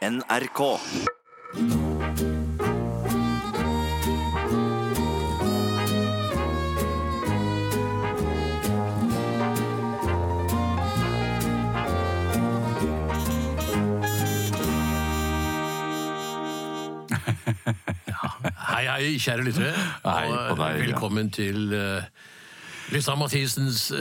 NRK. 0.00 0.60
Hei, 18.70 18.86
hei, 18.88 19.18
kjære 19.20 19.44
lyttere. 19.44 19.74
Hei 20.06 20.30
og 20.32 20.56
på 20.56 20.56
deg, 20.56 20.78
ja. 20.80 20.86
velkommen 20.86 21.28
til 21.28 21.74
uh, 21.76 22.08
Lysand 22.90 23.20
Mathisens 23.22 23.84
uh, 23.94 23.98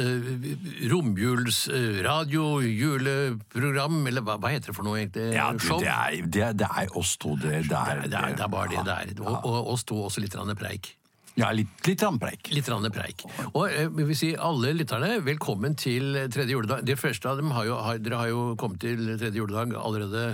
romjulsradio, 0.90 2.46
uh, 2.58 2.66
juleprogram, 2.66 4.00
eller 4.10 4.26
hva, 4.26 4.38
hva 4.42 4.52
heter 4.54 4.72
det 4.72 4.78
for 4.78 4.88
noe 4.88 4.98
egentlig? 5.02 5.28
Ja, 5.36 5.50
du, 5.54 5.68
det, 5.84 5.92
er, 5.94 6.16
det, 6.26 6.46
er- 6.48 6.56
det 6.58 6.70
er 6.84 6.96
oss 6.98 7.16
to. 7.22 7.36
Det, 7.38 7.60
det, 7.70 7.76
er, 7.78 8.02
det, 8.08 8.18
er, 8.18 8.34
det 8.40 8.46
er 8.48 8.54
bare 8.54 8.72
det 8.74 8.86
det 8.88 8.96
er. 8.96 9.14
Og, 9.26 9.36
og 9.46 9.74
oss 9.76 9.86
to 9.90 10.00
også 10.08 10.24
litt 10.24 10.36
preik. 10.60 10.96
Ja, 11.40 11.52
litt, 11.56 11.72
litt 11.88 12.02
randpreik. 12.04 12.50
Litt 12.52 12.68
preik. 12.92 13.24
Og 13.54 13.70
eh, 13.70 13.88
vi 13.94 14.04
vil 14.10 14.18
si 14.18 14.34
alle 14.36 14.74
lytterne, 14.76 15.20
velkommen 15.24 15.76
til 15.80 16.18
tredje 16.34 16.52
juledag. 16.52 16.82
De 16.84 16.98
første 17.00 17.30
av 17.30 17.38
dem 17.40 17.54
har 17.56 17.70
jo, 17.70 17.78
har, 17.80 18.02
dere 18.04 18.20
har 18.20 18.32
jo 18.34 18.42
kommet 18.60 18.82
til 18.84 19.06
tredje 19.22 19.40
juledag 19.40 19.72
allerede 19.80 20.26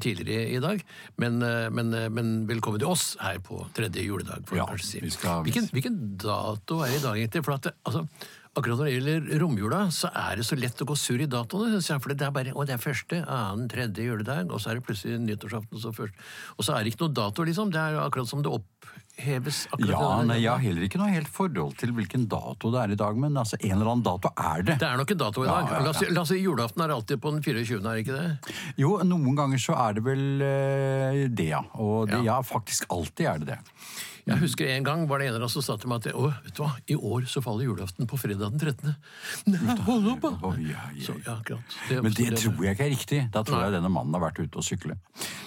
tidligere 0.00 0.48
i 0.56 0.60
dag, 0.60 0.82
men, 1.18 1.42
eh, 1.42 1.68
men, 1.70 1.92
eh, 1.94 2.08
men 2.08 2.46
velkommen 2.48 2.78
til 2.80 2.88
oss 2.88 3.16
her 3.20 3.38
på 3.38 3.66
tredje 3.74 4.04
juledag. 4.04 4.44
får 4.46 4.56
Ja, 4.56 4.66
kanskje 4.66 4.84
si. 5.02 5.10
skal- 5.10 5.44
hvilken, 5.44 5.68
hvilken 5.70 6.16
dato 6.16 6.80
er 6.80 6.88
det 6.88 7.00
i 7.00 7.02
dag, 7.02 7.16
egentlig? 7.16 7.44
For 7.44 7.52
at 7.52 7.74
altså, 7.84 8.08
Akkurat 8.54 8.76
når 8.76 8.84
det 8.84 8.92
gjelder 9.00 9.40
romjula, 9.40 9.86
så 9.88 10.10
er 10.14 10.36
det 10.36 10.44
så 10.44 10.54
lett 10.60 10.76
å 10.76 10.84
gå 10.84 10.94
sur 10.94 11.16
i 11.18 11.24
datoene. 11.24 11.70
synes 11.72 11.88
jeg, 11.88 12.02
For 12.02 12.12
det 12.12 12.20
er 12.20 12.30
bare 12.30 12.52
å, 12.52 12.66
det 12.66 12.74
er 12.74 12.92
første, 12.92 13.26
annen, 13.26 13.66
tredje 13.66 14.04
juledag, 14.04 14.52
og 14.52 14.60
så 14.60 14.68
er 14.70 14.74
det 14.74 14.84
plutselig 14.84 15.18
nyttårsaften. 15.24 15.72
Og 15.72 15.80
så, 15.80 15.88
først. 15.96 16.12
og 16.58 16.62
så 16.66 16.76
er 16.76 16.84
det 16.84 16.92
ikke 16.92 17.00
noe 17.08 17.14
dato, 17.14 17.42
liksom. 17.44 17.70
Det 17.72 17.80
er 17.80 17.96
akkurat 17.96 18.28
som 18.28 18.42
det 18.42 18.52
oppheves. 19.22 19.66
akkurat 19.70 19.88
Ja, 19.88 20.22
nei, 20.26 20.38
Jeg 20.42 20.50
har 20.50 20.58
heller 20.58 20.82
ikke 20.88 20.98
noe 20.98 21.10
helt 21.12 21.28
forhold 21.30 21.76
til 21.78 21.92
hvilken 21.94 22.26
dato 22.28 22.70
det 22.72 22.80
er 22.82 22.92
i 22.92 22.98
dag, 22.98 23.16
men 23.16 23.34
altså, 23.38 23.56
en 23.62 23.72
eller 23.76 23.90
annen 23.92 24.02
dato 24.06 24.28
er 24.36 24.62
det. 24.66 24.78
Det 24.80 24.88
er 24.88 24.96
nok 24.96 25.10
en 25.14 25.18
dato 25.22 25.42
i 25.44 25.46
dag. 25.46 25.68
ja, 25.70 25.78
ja. 25.78 25.82
La 25.84 25.90
oss, 25.90 25.98
si- 26.02 26.10
la 26.12 26.20
oss 26.22 26.28
si 26.28 26.38
julaften 26.42 26.82
er 26.84 26.88
alltid 26.94 27.20
på 27.22 27.30
den 27.32 27.42
24., 27.42 27.86
er 27.86 27.94
det 27.94 28.06
ikke 28.06 28.18
det? 28.18 28.54
Jo, 28.78 28.98
noen 29.04 29.36
ganger 29.36 29.58
så 29.58 29.76
er 29.88 29.94
det 29.94 30.04
vel 30.04 30.42
eh, 30.42 31.28
det, 31.28 31.48
ja. 31.52 31.62
Og 31.78 32.08
det, 32.08 32.18
Ja. 32.24 32.36
ja, 32.36 32.40
faktisk 32.42 32.86
alltid 32.90 33.26
er 33.26 33.38
det 33.38 33.46
det. 33.54 33.58
Jeg 34.22 34.38
husker 34.38 34.68
En 34.70 34.84
gang 34.86 35.04
var 35.10 35.18
det 35.18 35.30
en 35.30 35.36
av 35.40 35.44
oss 35.48 35.56
som 35.56 35.64
sa 35.66 35.74
til 35.80 35.90
meg 35.90 36.04
at 36.04 36.14
å, 36.14 36.28
vet 36.44 36.54
du 36.54 36.62
hva, 36.62 36.70
i 36.86 36.94
år 36.94 37.24
så 37.30 37.42
faller 37.42 37.66
julaften 37.66 38.06
på 38.06 38.18
fredag 38.20 38.52
den 38.54 38.60
13. 38.62 38.92
Nei, 39.50 39.76
hold 39.86 40.06
opp, 40.12 40.22
da! 40.22 40.30
Å, 40.46 40.52
ja, 40.62 40.84
ja, 40.94 41.06
Så, 41.08 41.16
ja. 41.24 41.34
akkurat. 41.40 41.76
Men 41.90 42.14
det 42.14 42.28
tror 42.38 42.62
jeg 42.62 42.76
ikke 42.76 42.86
er 42.86 42.92
riktig. 42.92 43.20
Da 43.34 43.42
tror 43.46 43.58
Nei. 43.58 43.64
jeg 43.66 43.76
denne 43.78 43.90
mannen 43.92 44.14
har 44.14 44.22
vært 44.28 44.38
ute 44.44 44.60
og 44.62 44.66
sykle. 44.66 44.94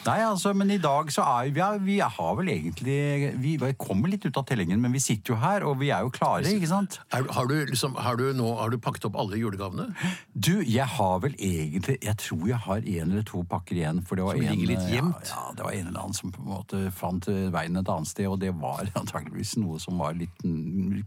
Nei, 0.06 0.18
altså, 0.26 0.52
men 0.58 0.73
i 0.76 0.80
dag 0.81 1.12
så 1.14 1.23
er 1.38 1.53
vi, 1.56 1.64
vi 1.88 1.96
har 2.03 2.36
vel 2.38 2.52
egentlig 2.53 2.98
Vi 3.42 3.56
kommer 3.80 4.12
litt 4.12 4.28
ut 4.28 4.38
av 4.38 4.46
tellingen, 4.50 4.81
men 4.84 4.94
vi 4.94 5.02
sitter 5.03 5.34
jo 5.34 5.40
her, 5.40 5.66
og 5.68 5.80
vi 5.80 5.94
er 5.96 6.03
jo 6.03 6.12
klare, 6.14 6.52
ikke 6.52 6.70
sant? 6.70 7.00
Er, 7.16 7.26
har, 7.31 7.48
du, 7.48 7.56
liksom, 7.72 7.96
har, 7.96 8.20
du 8.20 8.28
nå, 8.36 8.52
har 8.59 8.73
du 8.73 8.78
pakket 8.81 9.08
opp 9.09 9.18
alle 9.23 9.40
julegavene? 9.40 9.88
Du, 10.36 10.59
jeg 10.59 10.86
har 10.98 11.23
vel 11.23 11.36
egentlig 11.40 11.98
Jeg 12.03 12.18
tror 12.22 12.44
jeg 12.50 12.59
har 12.68 12.84
en 12.84 13.16
eller 13.16 13.26
to 13.28 13.46
pakker 13.48 13.80
igjen. 13.80 14.03
For 14.06 14.20
det 14.20 14.28
var 14.28 14.36
Som 14.36 14.46
en, 14.46 14.52
ligger 14.52 14.73
litt 14.73 14.92
gjemt? 14.92 15.31
Ja, 15.31 15.48
ja, 15.48 15.56
det 15.56 15.68
var 15.70 15.80
en 15.80 15.90
eller 15.94 16.03
annen 16.03 16.20
som 16.20 16.36
på 16.36 16.44
en 16.44 16.52
måte 16.52 16.84
fant 16.96 17.31
veien 17.56 17.80
et 17.80 17.96
annet 17.96 18.12
sted, 18.12 18.28
og 18.30 18.40
det 18.44 18.52
var 18.52 18.65
antakeligvis 19.00 19.56
noe 19.62 19.80
som 19.82 20.00
var 20.02 20.16
litt 20.18 20.44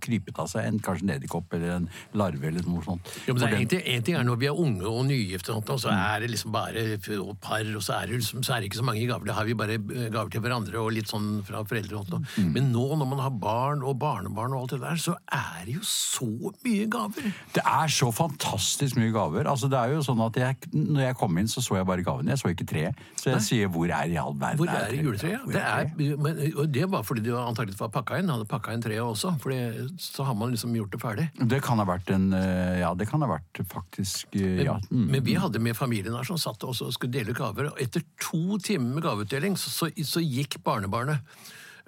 krypet 0.05 0.39
av 0.41 0.51
seg. 0.51 0.69
En, 0.69 0.81
kanskje 0.83 1.07
en 1.07 1.15
edderkopp 1.17 1.55
eller 1.57 1.75
en 1.79 1.89
larve 2.19 2.51
eller 2.51 2.67
noe 2.69 2.85
sånt. 2.85 3.13
Jo, 3.27 3.35
men 3.35 3.43
det 3.43 3.49
er 3.49 3.57
egentlig, 3.59 3.83
En 3.89 4.07
ting 4.07 4.19
er 4.19 4.27
når 4.27 4.41
vi 4.43 4.49
er 4.51 4.61
unge 4.65 4.87
og 4.89 5.07
nygifte, 5.09 5.55
og 5.57 5.81
så 5.81 5.93
er 5.95 6.25
det 6.25 6.33
liksom 6.35 6.55
bare 6.55 6.85
og 7.19 7.35
par, 7.43 7.67
og 7.77 7.85
så 7.85 7.99
er, 7.99 8.11
det 8.11 8.21
liksom, 8.21 8.43
så 8.47 8.55
er 8.55 8.63
det 8.63 8.71
ikke 8.71 8.81
så 8.81 8.87
mange 8.87 9.07
gaver. 9.09 9.29
Da 9.29 9.39
har 9.39 9.49
vi 9.49 9.57
bare 9.59 9.79
eh, 9.79 10.09
gaver 10.13 10.33
til 10.33 10.45
hverandre 10.45 10.83
og 10.83 10.93
litt 10.95 11.11
sånn 11.11 11.43
fra 11.47 11.65
foreldre. 11.67 12.01
og 12.01 12.13
sånt. 12.13 12.37
Mm. 12.37 12.53
Men 12.57 12.71
nå 12.75 12.87
når 13.01 13.11
man 13.15 13.23
har 13.25 13.35
barn 13.35 13.85
og 13.87 13.99
barnebarn 14.01 14.55
og 14.57 14.67
alt 14.67 14.77
det 14.77 14.81
der, 14.85 15.03
så 15.03 15.17
er 15.35 15.67
det 15.67 15.79
jo 15.79 15.85
så 15.89 16.29
mye 16.65 16.89
gaver! 16.93 17.33
Det 17.57 17.65
er 17.65 17.93
så 17.93 18.11
fantastisk 18.15 18.99
mye 19.01 19.13
gaver. 19.15 19.49
Altså, 19.51 19.71
det 19.73 19.81
er 19.81 19.97
jo 19.97 20.05
sånn 20.07 20.23
at 20.25 20.39
jeg, 20.39 20.73
når 20.75 21.09
jeg 21.09 21.19
kom 21.21 21.41
inn, 21.41 21.51
så 21.51 21.65
så 21.65 21.81
jeg 21.81 21.89
bare 21.89 22.07
gavene. 22.07 22.35
Jeg 22.35 22.43
så 22.43 22.53
ikke 22.53 22.69
treet. 22.69 23.05
Så 23.19 23.33
jeg 23.33 23.45
sier 23.47 23.73
hvor 23.73 23.91
er 23.91 24.13
i 24.13 24.19
all 24.21 24.37
verden 24.39 24.63
Hvor 24.63 24.73
er 24.73 24.95
juletreet? 24.95 25.49
Ja. 25.49 25.53
Det, 25.59 25.65
er 25.65 25.89
er, 25.89 26.17
men, 26.17 26.41
og 26.57 26.75
det 26.75 26.87
var 26.91 27.03
fordi 27.07 27.25
det 27.27 27.35
var 27.35 27.48
antakeligvis 27.51 27.81
var 27.81 27.91
pakka 27.95 28.19
inn. 28.21 28.31
Hadde 28.33 28.47
pakka 28.49 28.75
inn 28.75 28.83
treet 28.85 29.03
også. 29.03 29.35
for 29.43 29.55
så 30.03 30.27
har 30.29 30.37
man 30.39 30.53
liksom 30.53 30.75
gjort 30.77 30.93
det 30.95 31.01
ferdig. 31.03 31.27
Det 31.51 31.61
kan 31.65 31.81
ha 31.81 31.87
vært 31.89 32.11
en 32.15 32.31
eh, 32.37 32.81
Ja, 32.83 32.93
det 32.95 33.09
kan 33.11 33.25
ha 33.25 33.31
vært 33.31 33.63
faktisk 33.73 34.37
eh, 34.39 34.65
ja. 34.67 34.79
mm. 34.91 35.07
Men 35.15 35.25
vi 35.27 35.37
hadde 35.41 35.63
med 35.63 35.77
familien 35.77 36.17
her 36.17 36.29
som 36.29 36.41
satt 36.41 36.65
også 36.65 36.89
og 36.89 36.97
skulle 36.97 37.17
dele 37.19 37.37
gaver. 37.37 37.73
Og 37.73 37.83
etter 37.83 38.05
to 38.23 38.61
timer 38.63 38.99
med 38.99 39.07
gaveutdeling 39.07 39.59
så, 39.61 39.73
så, 39.75 39.91
så 40.07 40.23
gikk 40.25 40.61
barnebarnet. 40.65 41.25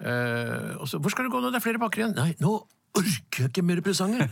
Eh, 0.01 0.77
og 0.81 0.87
så, 0.89 0.97
'Hvor 0.97 1.13
skal 1.13 1.25
du 1.25 1.33
gå 1.33 1.41
nå? 1.41 1.51
Det 1.51 1.61
er 1.61 1.67
flere 1.67 1.81
pakker 1.81 2.03
igjen.' 2.03 2.15
'Nei, 2.17 2.35
nå 2.41 2.55
orker 2.97 3.45
jeg 3.45 3.51
ikke 3.51 3.65
mer 3.65 3.81
presanger.' 3.85 4.29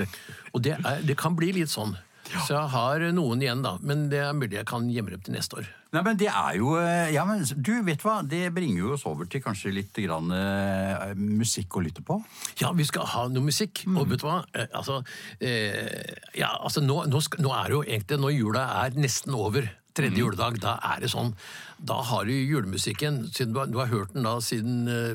og 0.54 0.62
det, 0.62 0.78
er, 0.78 1.02
det 1.02 1.18
kan 1.18 1.36
bli 1.36 1.52
litt 1.58 1.72
sånn. 1.72 1.96
Så 2.36 2.54
jeg 2.54 2.70
har 2.74 3.04
noen 3.16 3.42
igjen, 3.42 3.64
da. 3.64 3.76
Men 3.84 4.08
det 4.12 4.20
er 4.24 4.36
mulig 4.36 4.58
jeg 4.58 4.68
kan 4.68 4.88
gjemme 4.92 5.14
dem 5.14 5.22
til 5.24 5.36
neste 5.36 5.60
år. 5.60 5.68
Nei, 5.96 6.02
men 6.04 6.18
det 6.20 6.28
er 6.28 6.58
jo 6.58 6.74
eh, 6.76 7.14
Ja, 7.14 7.22
men 7.24 7.40
du, 7.48 7.72
vet 7.86 8.02
hva? 8.04 8.18
Det 8.20 8.50
bringer 8.52 8.82
jo 8.82 8.92
oss 8.98 9.06
over 9.08 9.28
til 9.30 9.40
kanskje 9.44 9.72
litt 9.72 9.96
grann, 10.04 10.28
eh, 10.36 11.14
musikk 11.16 11.78
å 11.78 11.84
lytte 11.84 12.04
på. 12.04 12.18
Ja, 12.60 12.74
vi 12.76 12.84
skal 12.88 13.08
ha 13.08 13.24
noe 13.32 13.48
musikk. 13.48 13.86
Og 13.94 14.04
vet 14.10 14.20
du 14.20 14.28
hva? 14.28 14.42
Eh, 14.52 14.68
altså, 14.76 15.00
eh, 15.40 16.12
ja, 16.36 16.52
altså 16.58 16.84
nå, 16.84 17.00
nå, 17.08 17.22
skal, 17.24 17.44
nå 17.44 17.54
er 17.56 17.70
det 17.70 17.78
jo 17.78 17.84
egentlig 17.86 18.20
Når 18.20 18.36
jula 18.36 18.64
er 18.84 19.00
nesten 19.00 19.36
over, 19.38 19.70
tredje 19.98 20.22
juledag, 20.22 20.60
da 20.62 20.78
er 20.94 21.02
det 21.04 21.10
sånn 21.12 21.34
Da 21.78 21.94
har 22.02 22.24
du 22.26 22.32
julemusikken 22.34 23.20
siden 23.30 23.52
du 23.54 23.58
har, 23.60 23.68
du 23.70 23.76
har 23.78 23.86
hørt 23.90 24.14
den 24.14 24.24
da 24.26 24.32
siden 24.42 24.88
eh, 24.90 25.12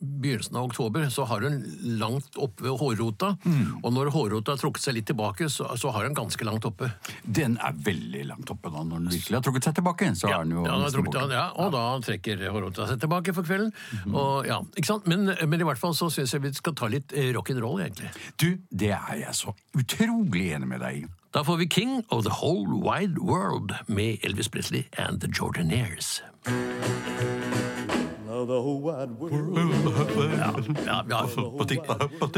begynnelsen 0.00 0.56
av 0.56 0.70
oktober, 0.70 1.04
så 1.12 1.26
har 1.28 1.42
du 1.42 1.48
den 1.50 1.98
langt 2.00 2.38
oppe 2.40 2.64
ved 2.64 2.78
hårrota. 2.80 3.34
Og 3.82 3.90
når 3.92 4.08
hårrota 4.14 4.54
har 4.54 4.60
trukket 4.62 4.86
seg 4.86 4.96
litt 4.96 5.08
tilbake, 5.10 5.50
så, 5.52 5.68
så 5.76 5.92
har 5.92 6.06
du 6.06 6.08
den 6.08 6.16
ganske 6.16 6.46
langt 6.48 6.64
oppe. 6.68 6.88
Den 7.22 7.58
er 7.60 7.76
veldig 7.84 8.22
langt 8.30 8.52
oppe 8.54 8.72
da, 8.72 8.80
Når 8.86 9.04
den 9.04 9.12
virkelig 9.12 9.36
har 9.38 9.44
trukket 9.44 9.68
seg 9.68 9.76
tilbake, 9.80 10.08
så 10.16 10.30
Ja, 10.32 10.40
er 10.40 10.48
den 10.48 10.56
jo 10.56 10.64
ja, 10.64 10.78
den 10.80 10.96
trukket, 10.96 11.36
ja, 11.36 11.44
og 11.60 11.74
da 11.76 11.84
trekker 12.08 12.46
hårrota 12.48 12.88
seg 12.94 13.02
tilbake 13.04 13.36
for 13.36 13.48
kvelden. 13.50 13.74
Og, 14.14 14.48
ja, 14.48 14.62
ikke 14.72 14.88
sant? 14.94 15.10
Men, 15.12 15.28
men 15.36 15.60
i 15.60 15.68
hvert 15.68 15.80
fall 15.84 15.92
så 15.98 16.08
syns 16.12 16.32
jeg 16.32 16.46
vi 16.46 16.54
skal 16.56 16.76
ta 16.80 16.88
litt 16.92 17.12
eh, 17.12 17.28
rock'n'roll, 17.36 17.84
egentlig. 17.84 18.08
Du, 18.40 18.48
det 18.72 18.94
er 18.96 19.20
jeg 19.26 19.36
så 19.36 19.52
utrolig 19.76 20.48
enig 20.56 20.72
med 20.72 20.80
deg 20.86 21.04
i. 21.04 21.06
Da 21.36 21.42
får 21.44 21.56
vi 21.56 21.66
King 21.68 22.04
of 22.08 22.24
the 22.24 22.30
Whole 22.30 22.80
Wide 22.80 23.20
World 23.20 23.74
med 23.86 24.16
Elvis 24.24 24.48
Presley 24.48 24.82
and 24.96 25.20
The 25.20 25.28
Jordanaires. 25.40 26.22
Ja, 26.46 26.54
ja, 30.86 31.02
ja. 31.08 31.20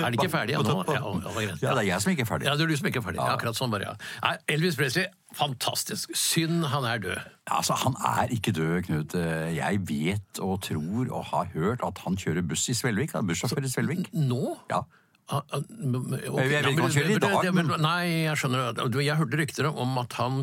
Er 0.02 0.10
det 0.10 0.18
ikke 0.18 0.28
ferdig 0.32 0.54
ennå? 0.58 0.82
Ja, 0.88 0.98
ja, 0.98 1.14
det 1.14 1.30
er 1.30 1.46
greit. 1.46 1.62
Ja, 1.62 1.70
det 1.70 1.78
er 1.78 1.86
jeg 1.92 2.02
som 2.02 2.10
ikke 2.10 2.26
er 2.26 2.30
ferdig. 2.32 2.50
Ja, 2.50 2.56
det 2.58 2.66
er 2.66 2.66
du 2.66 2.76
som 2.76 2.90
ikke 2.90 2.98
er 2.98 3.06
ferdig. 3.06 3.22
Ja, 3.22 3.30
akkurat 3.38 3.58
sånn 3.62 3.70
bare, 3.70 3.94
ja. 3.94 4.34
Elvis 4.50 4.78
Presley, 4.82 5.06
fantastisk. 5.38 6.10
Synd 6.18 6.66
han 6.74 6.90
er 6.90 6.98
død. 7.06 7.18
Altså, 7.54 7.78
Han 7.84 7.94
er 8.18 8.34
ikke 8.34 8.50
død, 8.52 8.82
Knut. 8.90 9.14
Jeg 9.54 9.80
vet 9.88 10.42
og 10.42 10.58
tror 10.66 11.06
og 11.12 11.24
har 11.30 11.54
hørt 11.54 11.86
at 11.86 12.02
han 12.02 12.18
kjører 12.18 12.42
buss 12.42 12.66
i 12.66 12.74
Svelvik. 12.74 13.14
Han 13.14 13.22
er 13.22 13.30
bussjåfør 13.30 13.62
i 13.62 13.70
Svelvik. 13.78 14.10
Nå? 14.12 14.56
Ja. 14.74 14.82
Ah, 15.30 15.42
ah, 15.52 15.58
m- 15.60 15.94
m- 16.08 16.14
ok, 16.32 16.38
Jeg 16.40 16.48
vil 16.48 16.68
ikke 16.72 16.80
han 16.86 16.92
kjører 16.94 17.10
i 17.12 17.18
dag, 17.20 17.54
men- 17.54 17.72
Nei, 17.84 18.04
jeg 18.24 18.36
skjønner. 18.40 19.02
Jeg 19.04 19.16
hørte 19.18 19.36
rykter 19.36 19.66
om 19.68 19.98
at 20.00 20.12
han, 20.16 20.38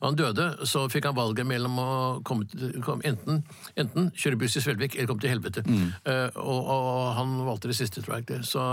da 0.00 0.08
han 0.08 0.16
døde, 0.18 0.46
så 0.66 0.88
fikk 0.90 1.04
han 1.06 1.14
valget 1.14 1.46
mellom 1.46 1.76
å 1.78 2.22
komme 2.26 2.48
til, 2.50 2.72
kom, 2.82 2.98
enten, 3.06 3.44
enten 3.78 4.08
kjøre 4.10 4.36
buss 4.40 4.56
i 4.58 4.62
Svelvik 4.64 4.96
eller 4.98 5.06
komme 5.06 5.22
til 5.22 5.30
helvete. 5.30 5.62
Mm. 5.68 5.92
Uh, 6.02 6.30
og, 6.42 6.66
og 6.74 7.14
han 7.20 7.36
valgte 7.46 7.70
det 7.70 7.76
siste, 7.78 8.02
tror 8.02 8.16
jeg. 8.18 8.26
ikke. 8.26 8.40
Så, 8.42 8.64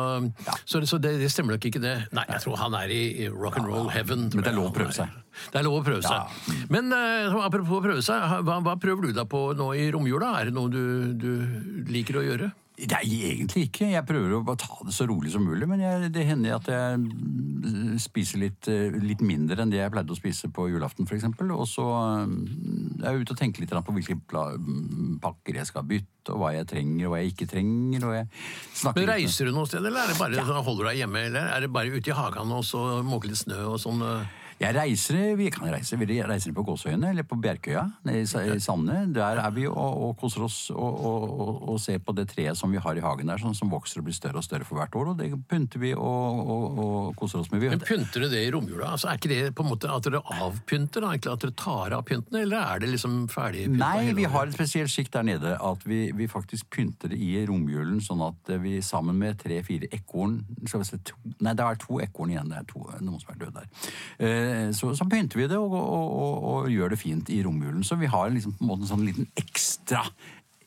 så, 0.65 0.81
så 0.81 0.97
det, 0.99 1.19
det 1.21 1.29
stemmer 1.29 1.53
nok 1.53 1.67
ikke, 1.69 1.81
det. 1.83 1.93
Nei, 2.11 2.25
jeg 2.33 2.41
tror 2.41 2.57
han 2.57 2.73
er 2.81 2.89
i, 2.89 3.01
i 3.21 3.29
rock 3.29 3.57
and 3.61 3.69
roll 3.69 3.91
heaven. 3.93 4.31
Men 4.33 4.41
det 4.41 4.49
er 4.55 4.57
lov 4.57 4.71
å 4.71 4.75
prøve 4.79 4.97
seg. 4.97 5.13
Det 5.53 5.61
er 5.61 5.67
lov 5.69 5.77
å 5.77 5.83
prøve 5.85 6.01
seg. 6.01 6.25
Ja. 6.25 6.57
Men 6.73 6.89
uh, 6.91 7.37
apropos 7.45 7.77
å 7.77 7.85
prøve 7.85 8.01
seg, 8.01 8.17
hva, 8.49 8.57
hva 8.65 8.73
prøver 8.81 9.11
du 9.11 9.13
deg 9.13 9.29
på 9.29 9.51
nå 9.61 9.69
i 9.77 9.91
romjula? 9.93 10.33
Er 10.41 10.49
det 10.49 10.57
noe 10.57 10.73
du, 10.73 11.13
du 11.13 11.85
liker 11.93 12.17
å 12.17 12.25
gjøre? 12.25 12.49
Nei, 12.81 13.07
egentlig 13.27 13.67
ikke. 13.67 13.91
Jeg 13.91 14.05
prøver 14.07 14.31
å 14.39 14.55
ta 14.57 14.79
det 14.87 14.93
så 14.95 15.05
rolig 15.05 15.29
som 15.33 15.43
mulig. 15.45 15.67
Men 15.69 15.83
jeg, 15.83 16.07
det 16.15 16.23
hender 16.25 16.55
at 16.55 16.69
jeg 16.71 17.99
spiser 18.01 18.41
litt, 18.41 18.69
eh, 18.71 18.95
litt 19.03 19.21
mindre 19.21 19.61
enn 19.61 19.73
det 19.73 19.81
jeg 19.81 19.93
pleide 19.93 20.15
å 20.15 20.17
spise 20.17 20.49
på 20.53 20.65
julaften, 20.71 21.05
f.eks. 21.05 21.27
Og 21.51 21.67
så 21.69 21.85
mm, 22.31 23.03
er 23.03 23.11
jeg 23.11 23.21
ute 23.21 23.35
og 23.35 23.41
tenker 23.43 23.65
litt 23.65 23.75
på 23.75 23.95
hvilke 23.99 24.17
mm, 24.17 25.19
pakker 25.21 25.61
jeg 25.61 25.69
skal 25.69 25.85
bytte, 25.85 26.33
og 26.33 26.41
hva 26.41 26.55
jeg 26.55 26.69
trenger 26.71 27.05
og 27.05 27.13
hva 27.13 27.21
jeg 27.21 27.35
ikke 27.35 27.49
trenger. 27.53 28.07
Og 28.07 28.17
jeg 28.17 28.91
Men 28.97 29.09
Reiser 29.11 29.51
du 29.51 29.55
noe 29.59 29.69
sted, 29.69 29.83
eller 29.83 30.07
er 30.07 30.13
det 30.13 30.19
bare 30.21 30.41
ja. 30.41 30.47
holder 30.49 30.81
du 30.81 30.89
deg 30.89 31.01
hjemme? 31.03 31.25
Eller 31.29 31.51
er 31.53 31.65
det 31.67 31.73
bare 31.75 31.93
ute 31.93 32.13
i 32.13 32.17
hagen 32.17 32.55
og 32.55 32.65
så 32.65 32.85
måke 33.05 33.29
litt 33.29 33.43
snø 33.43 33.61
og 33.75 33.81
sånn? 33.83 34.01
Eh? 34.61 34.67
Jeg 34.67 34.75
reiser, 34.77 35.35
Vi 35.37 35.49
kan 35.53 35.69
reise 35.71 35.97
vi 35.97 36.21
reiser 36.21 36.53
på 36.53 36.63
Gåsøyene 36.65 37.11
eller 37.11 37.25
på 37.27 37.37
Bjerkøya 37.41 37.83
i 38.13 38.23
Sande. 38.61 38.97
Der 39.13 39.39
er 39.41 39.51
vi 39.55 39.65
og, 39.67 39.75
og 39.77 40.17
koser 40.19 40.45
oss 40.45 40.59
og, 40.71 40.79
og, 40.79 41.69
og, 41.69 41.79
ser 41.81 41.99
på 41.99 42.13
det 42.17 42.27
treet 42.31 42.57
som 42.57 42.71
vi 42.71 42.81
har 42.81 42.97
i 42.97 43.03
hagen 43.03 43.29
der, 43.31 43.41
sånn, 43.41 43.55
som 43.57 43.71
vokser 43.71 44.01
og 44.01 44.07
blir 44.07 44.15
større 44.15 44.41
og 44.41 44.45
større 44.45 44.67
for 44.67 44.79
hvert 44.79 44.95
år. 44.95 45.11
Og 45.13 45.19
det 45.19 45.31
pynter 45.49 45.81
vi 45.81 45.93
og, 45.97 47.13
koser 47.19 47.41
oss 47.41 47.51
med. 47.51 47.63
Vi, 47.63 47.71
Men 47.73 47.83
pynter 47.83 48.21
dere 48.21 48.31
det 48.33 48.43
i 48.47 48.51
romjula? 48.53 48.93
Altså, 48.93 49.09
er 49.11 49.19
ikke 49.19 49.31
det 49.31 49.55
på 49.57 49.65
en 49.65 49.71
måte 49.71 49.91
at 49.91 50.07
dere 50.07 50.21
avpynter? 50.37 51.05
da, 51.05 51.13
At 51.17 51.45
dere 51.45 51.55
tar 51.57 51.95
av 51.97 52.05
pyntene, 52.07 52.43
eller 52.45 52.61
er 52.61 52.83
det 52.83 52.91
liksom 52.93 53.17
ferdig 53.31 53.67
pynta 53.67 53.81
Nei, 53.81 54.13
vi 54.17 54.27
har 54.29 54.47
et 54.47 54.55
spesielt 54.55 54.93
skikt 54.93 55.15
der 55.15 55.25
nede 55.27 55.55
at 55.57 55.85
vi, 55.87 56.03
vi 56.15 56.27
faktisk 56.31 56.69
pynter 56.73 57.11
det 57.11 57.19
i 57.21 57.33
romjulen, 57.49 57.99
sånn 58.03 58.21
at 58.25 58.53
vi 58.61 58.77
sammen 58.85 59.17
med 59.21 59.39
tre-fire 59.41 59.89
ekorn 59.95 60.41
Nei, 61.41 61.53
det 61.57 61.65
er 61.65 61.77
to 61.81 61.99
ekorn 62.03 62.31
igjen, 62.33 62.51
det 62.51 62.61
er 62.61 62.67
to, 62.69 62.83
noen 63.01 63.19
som 63.21 63.33
er 63.33 63.39
døde 63.41 63.61
der. 63.61 64.50
Eh, 64.51 64.67
så, 64.77 64.91
så 64.97 65.07
pynter 65.09 65.41
vi 65.41 65.47
det 65.51 65.57
og, 65.59 65.73
og, 65.77 66.13
og, 66.25 66.45
og 66.51 66.69
gjør 66.73 66.93
det 66.93 66.99
fint 67.01 67.31
i 67.33 67.41
romjulen. 67.45 67.83
Så 67.87 67.97
vi 68.01 68.09
har 68.11 68.29
liksom 68.33 68.57
på 68.57 68.65
en 68.65 68.71
måte 68.73 68.87
en 68.87 68.93
sånn 68.93 69.07
liten 69.07 69.29
ekstra 69.39 70.05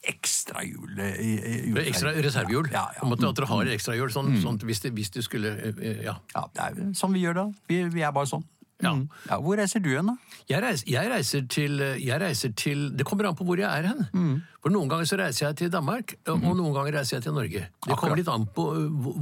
ekstra 0.04 0.60
jul 0.64 0.98
i, 1.00 1.06
i, 1.16 1.30
i 1.32 1.72
Det 1.72 1.80
er 1.80 1.86
Ekstra 1.88 2.10
reservehjul? 2.12 2.68
Ja, 2.72 2.84
ja. 2.96 3.06
Måte 3.08 3.28
At 3.30 3.38
dere 3.38 3.48
har 3.48 3.70
ekstra 3.72 3.94
hjul, 3.96 4.10
sånn, 4.12 4.34
sånn 4.42 4.58
hvis, 4.68 4.82
det, 4.84 4.92
hvis 4.96 5.12
du 5.14 5.22
skulle 5.24 5.54
eh, 5.72 6.02
Ja. 6.04 6.18
Ja, 6.34 6.42
det 6.52 6.66
er 6.66 6.90
sånn 6.98 7.14
vi 7.16 7.22
gjør 7.24 7.38
det. 7.38 7.46
Vi, 7.70 7.78
vi 7.94 8.04
er 8.04 8.12
bare 8.12 8.28
sånn. 8.28 8.44
Ja. 8.82 8.92
Mm. 8.94 9.08
ja. 9.30 9.36
Hvor 9.40 9.56
reiser 9.56 9.80
du 9.80 9.90
hen, 9.94 10.08
da? 10.10 10.16
Jeg 10.50 10.62
reiser, 10.62 10.88
jeg, 10.90 11.10
reiser 11.10 11.44
til, 11.48 11.78
jeg 12.02 12.20
reiser 12.20 12.52
til 12.58 12.88
Det 12.96 13.06
kommer 13.06 13.28
an 13.28 13.36
på 13.38 13.46
hvor 13.46 13.60
jeg 13.60 13.68
er 13.70 13.86
hen. 13.88 14.06
Mm. 14.12 14.42
For 14.64 14.72
Noen 14.74 14.88
ganger 14.90 15.08
så 15.08 15.18
reiser 15.20 15.46
jeg 15.46 15.56
til 15.60 15.70
Danmark, 15.72 16.14
og 16.28 16.40
noen 16.42 16.72
ganger 16.74 16.98
reiser 16.98 17.16
jeg 17.18 17.26
til 17.26 17.36
Norge. 17.36 17.66
Det 17.86 17.98
kommer 18.00 18.16
litt 18.18 18.30
an 18.32 18.46
på 18.56 18.64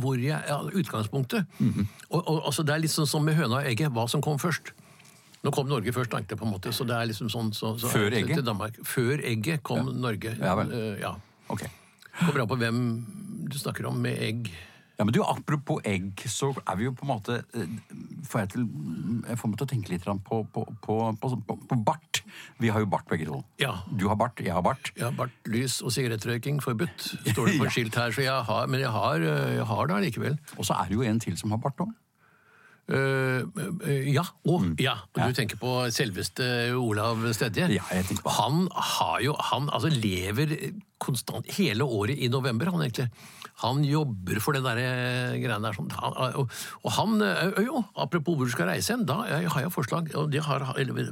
hvor- 0.01 0.19
jeg 0.23 0.39
ja, 0.49 0.59
utgangspunktet. 0.63 1.47
Mm-hmm. 1.59 1.87
og, 2.11 2.21
og, 2.29 2.47
altså, 2.47 2.63
det 2.63 2.75
er 2.75 2.83
litt 2.85 2.95
sånn 2.95 3.09
som 3.11 3.25
med 3.25 3.35
høna 3.35 3.61
og 3.61 3.67
egget. 3.67 3.91
Hva 3.93 4.07
som 4.09 4.23
kom 4.23 4.39
først. 4.39 4.73
Nå 5.43 5.51
kom 5.51 5.67
Norge 5.67 5.93
først, 5.93 6.13
egentlig, 6.15 6.39
på 6.39 6.47
en 6.47 6.53
måte, 6.55 6.71
så 6.71 6.87
det 6.87 6.95
er 6.95 7.09
liksom 7.11 7.31
sånn 7.33 7.51
så, 7.51 7.75
så 7.79 7.91
Før 7.91 8.15
egget? 8.15 8.45
Til 8.47 8.85
Før 8.87 9.23
egget 9.27 9.63
kom 9.67 9.91
Norge. 9.99 10.37
Ja 10.39 10.55
vel. 10.55 10.71
Uh, 10.71 11.01
ja. 11.03 11.17
Ok. 11.51 11.65
Kommer 12.21 12.45
an 12.45 12.51
på 12.53 12.59
hvem 12.61 12.79
du 13.51 13.59
snakker 13.59 13.89
om 13.91 13.99
med 13.99 14.21
egg. 14.23 14.53
Ja, 14.99 15.05
men 15.05 15.15
du, 15.15 15.23
Apropos 15.25 15.81
egg, 15.89 16.21
så 16.29 16.51
er 16.63 16.77
vi 16.79 16.87
jo 16.87 16.93
på 16.97 17.07
en 17.07 17.13
måte 17.15 17.39
eh, 17.57 17.71
Får 18.29 18.43
jeg, 18.43 18.51
til, 18.55 18.67
jeg 19.27 19.39
får 19.41 19.51
meg 19.51 19.61
til 19.61 19.67
å 19.67 19.71
tenke 19.73 19.93
litt 19.93 20.05
på, 20.29 20.43
på, 20.53 20.65
på, 20.85 20.97
på, 21.19 21.79
bart. 21.87 22.23
Vi 22.63 22.71
har 22.73 22.85
jo 22.85 22.89
bart 22.91 23.09
begge 23.11 23.27
to. 23.29 23.41
Ja. 23.61 23.73
Du 23.89 24.07
har 24.11 24.19
bart, 24.21 24.41
jeg 24.41 24.55
har 24.55 24.65
bart. 24.65 24.93
Ja, 24.99 25.11
bart, 25.17 25.35
lys 25.51 25.81
og 25.83 25.93
sigarettrøyking 25.95 26.63
forbudt, 26.65 27.09
står 27.33 27.51
det 27.51 27.59
på 27.59 27.67
Ja. 27.69 27.75
skilt 27.75 27.99
her. 27.99 28.15
Så 28.15 28.25
jeg 28.25 28.47
har, 28.49 28.71
men 28.71 28.81
jeg 28.85 28.93
har, 28.95 29.25
uh, 29.25 29.51
jeg 29.57 29.67
har 29.69 29.91
det 29.91 29.99
allikevel. 29.99 30.39
Og 30.57 30.69
så 30.69 30.79
er 30.79 30.91
det 30.91 30.99
jo 31.01 31.05
en 31.09 31.21
til 31.23 31.37
som 31.41 31.53
har 31.55 31.61
bart 31.63 31.83
òg. 31.83 31.93
Eh, 32.91 33.43
eh, 33.87 34.09
ja. 34.13 34.25
Oh, 34.45 34.65
ja. 34.83 34.97
Mm. 35.15 35.29
Du 35.29 35.37
tenker 35.39 35.61
på 35.61 35.75
selveste 35.95 36.47
Olav 36.75 37.23
Stedje? 37.37 37.69
Ja, 37.71 37.85
jeg 37.95 38.09
tenker 38.09 38.25
på 38.27 38.33
Han 38.41 38.65
har 38.75 39.21
jo 39.23 39.37
Han 39.53 39.69
altså 39.71 39.93
lever 39.93 40.57
konstant 41.03 41.47
hele 41.57 41.83
året 41.87 42.19
i 42.19 42.29
november, 42.31 42.69
han 42.71 42.83
egentlig. 42.85 43.09
Han 43.63 43.81
jobber 43.85 44.39
for 44.43 44.55
den 44.55 44.63
derre 44.63 45.35
greiene 45.39 45.65
der. 45.67 45.75
Sånn. 45.75 45.89
Og, 46.39 46.53
og 46.83 46.93
han 46.95 47.17
Jo, 47.63 47.81
apropos 47.99 48.37
hvor 48.39 48.47
du 48.47 48.53
skal 48.55 48.69
reise 48.71 48.95
hen, 48.95 49.03
da 49.09 49.17
har 49.27 49.65
jeg 49.65 49.73
forslag. 49.75 50.13
Og 50.19 50.31
det 50.31 50.45
har, 50.47 50.63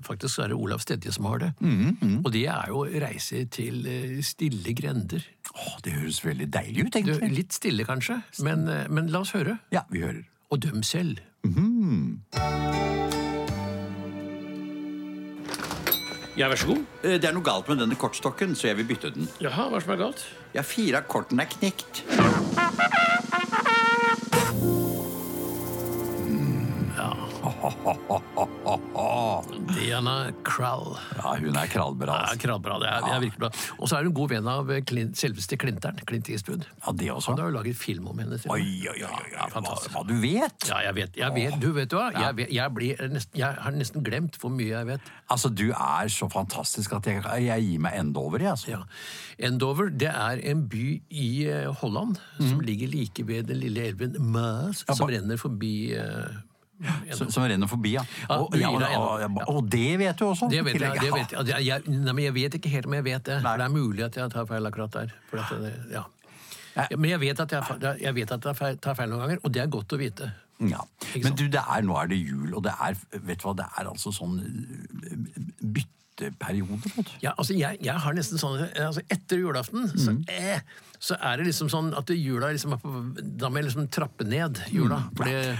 faktisk 0.06 0.44
er 0.44 0.52
det 0.52 0.58
Olav 0.58 0.82
Stedje 0.84 1.10
som 1.14 1.26
har 1.26 1.42
det. 1.42 1.50
Mm, 1.58 2.20
Og 2.22 2.30
det 2.34 2.44
er 2.50 2.70
jo 2.70 2.84
reise 3.02 3.42
til 3.50 3.82
eh, 3.90 4.20
stille 4.26 4.74
grender. 4.78 5.26
Åh, 5.56 5.80
Det 5.82 5.96
høres 5.98 6.22
veldig 6.24 6.46
deilig 6.54 6.86
ut, 6.86 6.94
egentlig. 7.00 7.32
litt 7.34 7.52
stille, 7.58 7.86
kanskje, 7.86 8.20
men, 8.46 8.68
eh, 8.70 8.86
men 8.90 9.10
la 9.10 9.24
oss 9.26 9.34
høre. 9.34 9.58
Ja, 9.74 9.82
vi 9.90 10.02
hører. 10.06 10.22
Og 10.50 10.62
døm 10.62 10.82
selv. 10.86 11.18
Ja, 16.36 16.48
vær 16.48 16.56
så 16.56 16.66
god. 16.66 16.84
Eh, 17.04 17.18
Det 17.20 17.24
er 17.28 17.32
noe 17.36 17.44
galt 17.44 17.68
med 17.68 17.78
denne 17.82 17.96
kortstokken, 17.96 18.54
så 18.56 18.68
jeg 18.70 18.76
vil 18.80 18.86
bytte 18.92 19.10
den. 19.14 19.28
Jaha, 19.40 19.68
hva 19.70 19.80
som 19.82 19.92
er 19.92 19.96
galt? 20.04 20.24
Ja, 20.54 20.62
fire 20.62 20.96
av 21.02 21.08
kortene 21.08 21.42
er 21.42 21.46
knekt. 21.52 22.02
Diana 29.68 30.32
Krall. 30.46 30.94
Ja, 31.16 31.34
hun 31.40 31.56
er 31.56 31.68
krallbra. 31.70 32.14
Ja, 32.14 32.28
altså. 32.30 32.40
krallbra. 32.44 32.78
Det 32.82 32.88
er, 32.88 33.04
det 33.04 33.12
er 33.14 33.22
virkelig 33.24 33.42
bra. 33.42 33.50
Og 33.78 33.90
så 33.90 33.96
er 33.98 34.06
hun 34.06 34.10
en 34.10 34.16
god 34.16 34.32
venn 34.32 34.48
av 34.50 34.72
Clint, 34.88 35.18
selveste 35.20 35.58
Clinteren. 35.60 36.00
Clint 36.08 36.30
Eastwood. 36.32 36.66
Ja, 36.84 36.94
det 36.96 37.10
også. 37.12 37.34
Han 37.34 37.42
har 37.42 37.50
jo 37.50 37.56
laget 37.58 37.78
film 37.78 38.08
om 38.10 38.18
henne. 38.22 38.38
Oi, 38.50 38.60
oi, 38.90 38.96
oi, 38.96 39.04
oi, 39.04 39.28
Ja, 39.34 39.44
hva, 39.44 39.50
fantastisk. 39.58 39.94
hva 39.94 40.04
du 40.08 40.14
vet! 40.22 40.68
Ja, 40.70 40.80
jeg 40.86 40.96
vet. 40.98 41.20
Jeg 41.20 41.36
vet. 41.36 41.58
Du, 41.62 41.70
vet 41.76 41.96
hva? 41.96 42.08
Jeg, 42.16 42.36
vet, 42.40 42.52
jeg, 42.56 42.74
blir 42.76 43.04
nesten, 43.12 43.40
jeg 43.42 43.62
har 43.66 43.76
nesten 43.76 44.06
glemt 44.06 44.40
hvor 44.40 44.54
mye 44.54 44.72
jeg 44.72 44.90
vet. 44.90 45.12
Altså, 45.30 45.52
du 45.52 45.68
er 45.70 46.12
så 46.12 46.30
fantastisk 46.32 46.96
at 46.98 47.10
jeg, 47.10 47.24
jeg 47.46 47.66
gir 47.68 47.86
meg 47.86 47.98
Endover, 48.00 48.42
jeg. 48.42 48.56
Altså. 48.56 48.70
Ja. 48.74 48.82
Endover 49.50 49.90
det 49.92 50.10
er 50.12 50.44
en 50.50 50.66
by 50.70 50.86
i 51.10 51.30
eh, 51.48 51.70
Holland 51.80 52.18
som 52.38 52.60
ligger 52.64 52.90
like 52.90 53.26
ved 53.28 53.50
den 53.50 53.60
lille 53.62 53.90
elven 53.92 54.16
Maas, 54.32 54.84
som 54.88 55.08
renner 55.08 55.40
forbi 55.40 55.92
eh, 55.96 56.40
Som, 57.12 57.28
som 57.34 57.44
renner 57.44 57.68
forbi, 57.68 57.90
ja. 57.98 58.02
Og, 58.32 58.54
ja, 58.56 58.70
og, 58.72 59.24
og, 59.26 59.40
og 59.52 59.66
det 59.68 59.98
vet 60.00 60.16
du 60.16 60.24
også? 60.30 60.48
Det 60.48 60.62
vet 60.64 60.78
jeg. 60.80 61.00
Det 61.02 61.10
vet 61.12 61.34
jeg. 61.50 61.64
Jeg, 61.66 61.82
nei, 61.92 62.12
men 62.14 62.24
jeg 62.24 62.34
vet 62.38 62.54
ikke 62.56 62.70
helt 62.72 62.86
om 62.88 62.94
jeg 62.96 63.04
vet 63.04 63.24
det. 63.28 63.40
For 63.44 63.60
det 63.60 63.66
er 63.66 63.74
mulig 63.74 64.04
at 64.06 64.16
jeg 64.16 64.32
tar 64.32 64.46
feil 64.48 64.70
akkurat 64.70 64.94
der. 64.96 65.12
Det, 65.34 65.74
ja. 65.92 66.04
Men 66.96 67.10
jeg 67.10 67.20
vet 67.20 67.42
at 67.44 67.52
jeg, 67.52 67.92
jeg 68.06 68.14
vet 68.16 68.32
at 68.38 68.48
feil- 68.56 68.78
tar 68.80 68.96
feil 68.96 69.10
noen 69.12 69.26
ganger, 69.26 69.42
og 69.44 69.52
det 69.52 69.60
er 69.64 69.68
godt 69.76 69.92
å 69.92 70.00
vite. 70.00 70.30
Ja. 70.60 70.80
Men 71.20 71.36
du, 71.36 71.46
det 71.52 71.60
er, 71.60 71.84
nå 71.84 71.96
er 72.00 72.08
det 72.12 72.18
jul, 72.20 72.54
og 72.56 72.62
det 72.64 72.72
er, 72.84 72.96
vet 73.28 73.40
du 73.40 73.46
hva, 73.48 73.54
det 73.60 73.66
er 73.80 73.88
altså 73.92 74.12
sånn 74.12 74.38
eh, 74.40 75.50
bytteperiode, 75.76 76.80
vet 76.96 77.06
du. 77.08 77.12
Ja, 77.24 77.32
altså 77.36 77.56
jeg, 77.56 77.78
jeg 77.84 77.96
har 78.04 78.16
nesten 78.16 78.40
sånn 78.40 78.58
altså 78.68 79.04
Etter 79.12 79.40
julaften 79.40 79.88
så, 79.92 80.12
Mm. 80.16 80.24
eh, 80.28 80.60
så 81.00 81.16
er 81.16 81.40
det 81.40 81.46
liksom 81.48 81.70
sånn 81.72 81.92
at 81.96 82.10
jula 82.12 82.50
liksom 82.52 82.76
på, 82.80 82.90
Da 83.40 83.48
må 83.48 83.60
jeg 83.62 83.70
liksom 83.70 83.88
trappe 83.88 84.24
ned 84.28 84.60
jula. 84.72 84.98
Mm. 85.06 85.16
For 85.16 85.24
det, 85.24 85.58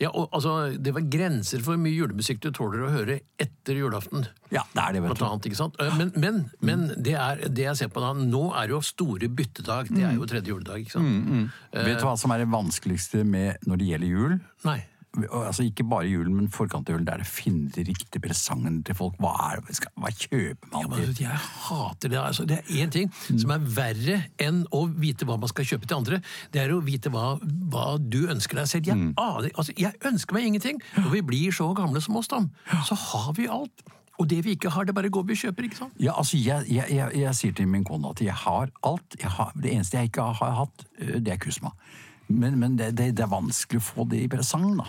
ja, 0.00 0.10
og, 0.10 0.28
altså, 0.36 0.76
det 0.76 0.92
var 0.94 1.04
grenser 1.12 1.62
for 1.64 1.74
hvor 1.76 1.82
mye 1.82 1.94
julemusikk 1.96 2.40
du 2.44 2.50
tåler 2.54 2.82
å 2.86 2.90
høre 2.92 3.20
etter 3.40 3.78
julaften. 3.80 4.26
Ja, 4.52 4.62
det 4.74 4.82
er 4.82 4.92
det, 4.96 5.02
vet 5.06 5.18
du. 5.18 5.24
annet, 5.24 5.46
ikke 5.50 5.56
sant? 5.60 5.78
Eh, 5.80 5.94
Men, 5.96 6.12
men, 6.16 6.42
men 6.60 6.86
det, 7.02 7.14
er, 7.16 7.40
det 7.48 7.64
jeg 7.68 7.76
ser 7.80 7.88
på 7.94 8.02
da, 8.04 8.10
nå 8.16 8.42
er 8.60 8.68
jo 8.74 8.80
store 8.84 9.28
byttedag. 9.28 9.88
Det 9.92 10.02
er 10.04 10.12
Mm. 10.12 10.18
jo 10.20 10.26
tredje 10.26 10.52
juledag, 10.52 10.84
ikke 10.84 10.96
sant? 10.98 11.50
Vet 11.72 11.98
du 11.98 12.04
hva 12.06 12.16
som 12.20 12.30
er 12.36 12.44
det 12.44 12.48
vanskeligste 12.52 13.24
med 13.24 13.56
når 13.66 13.76
det 13.82 13.88
gjelder 13.92 14.06
jul? 14.12 14.36
Nei. 14.68 14.80
Altså 15.24 15.64
Ikke 15.64 15.84
bare 15.88 16.08
julen, 16.10 16.34
men 16.36 16.48
forkant 16.52 16.88
av 16.90 16.96
julen. 16.96 17.06
Det 17.08 17.26
finner 17.26 17.70
å 17.70 17.74
de 17.78 17.84
riktige 17.88 18.20
presangene 18.22 18.82
til 18.84 18.94
folk. 18.98 19.16
Hva, 19.22 19.32
er, 19.54 19.62
det- 19.66 19.76
skal, 19.78 19.92
hva 19.96 20.10
kjøper 20.12 20.72
man? 20.72 20.82
Ja, 20.82 20.88
men 20.92 21.14
jeg 21.18 21.40
hater 21.66 22.08
det. 22.12 22.18
Altså, 22.20 22.46
det 22.46 22.58
er 22.60 22.84
én 22.84 22.90
ting 22.92 23.10
som 23.40 23.50
er 23.56 23.58
verre 23.58 24.18
enn 24.42 24.64
å 24.72 24.84
vite 24.92 25.24
hva 25.28 25.38
man 25.40 25.48
skal 25.48 25.64
kjøpe 25.64 25.86
til 25.88 25.96
andre. 26.02 26.20
Det 26.52 26.62
er 26.62 26.74
å 26.76 26.80
vite 26.84 27.10
hva, 27.14 27.38
hva 27.42 27.86
du 27.98 28.26
ønsker 28.28 28.60
deg 28.60 28.68
selv. 28.70 28.86
Jeg, 28.92 29.12
aner, 29.16 29.50
altså, 29.56 29.72
jeg 29.76 29.92
ønsker 30.04 30.34
meg 30.38 30.46
ingenting. 30.50 30.80
Når 31.00 31.10
vi 31.16 31.20
blir 31.32 31.52
så 31.56 31.70
gamle 31.76 32.00
som 32.04 32.16
oss, 32.20 32.28
da, 32.28 32.42
så 32.86 32.94
har 32.94 33.32
vi 33.38 33.48
alt. 33.48 33.84
Og 34.16 34.24
det 34.30 34.38
vi 34.46 34.54
ikke 34.56 34.70
har, 34.72 34.86
det 34.88 34.94
bare 34.96 35.10
går 35.12 35.26
vi 35.28 35.34
og 35.36 35.42
kjøper. 35.42 35.66
ikke 35.68 35.76
sant? 35.76 35.92
Ja, 36.00 36.14
altså 36.16 36.38
jeg, 36.40 36.64
jeg, 36.72 36.86
jeg, 36.88 37.18
jeg 37.20 37.34
sier 37.36 37.52
til 37.58 37.66
min 37.68 37.82
kone 37.84 38.08
at 38.14 38.22
jeg 38.24 38.32
har 38.32 38.70
alt. 38.88 39.16
Har, 39.20 39.50
det 39.60 39.74
eneste 39.74 39.98
jeg 39.98 40.08
ikke 40.08 40.24
har 40.40 40.54
hatt, 40.56 40.86
øh, 41.04 41.18
det 41.20 41.34
er 41.34 41.36
kusma. 41.42 41.74
Men, 42.28 42.58
men 42.58 42.76
det, 42.76 42.90
det, 42.98 43.12
det 43.16 43.22
er 43.22 43.30
vanskelig 43.30 43.80
å 43.80 43.86
få 43.86 44.06
det 44.10 44.24
i 44.24 44.28
presang, 44.30 44.72
da. 44.80 44.86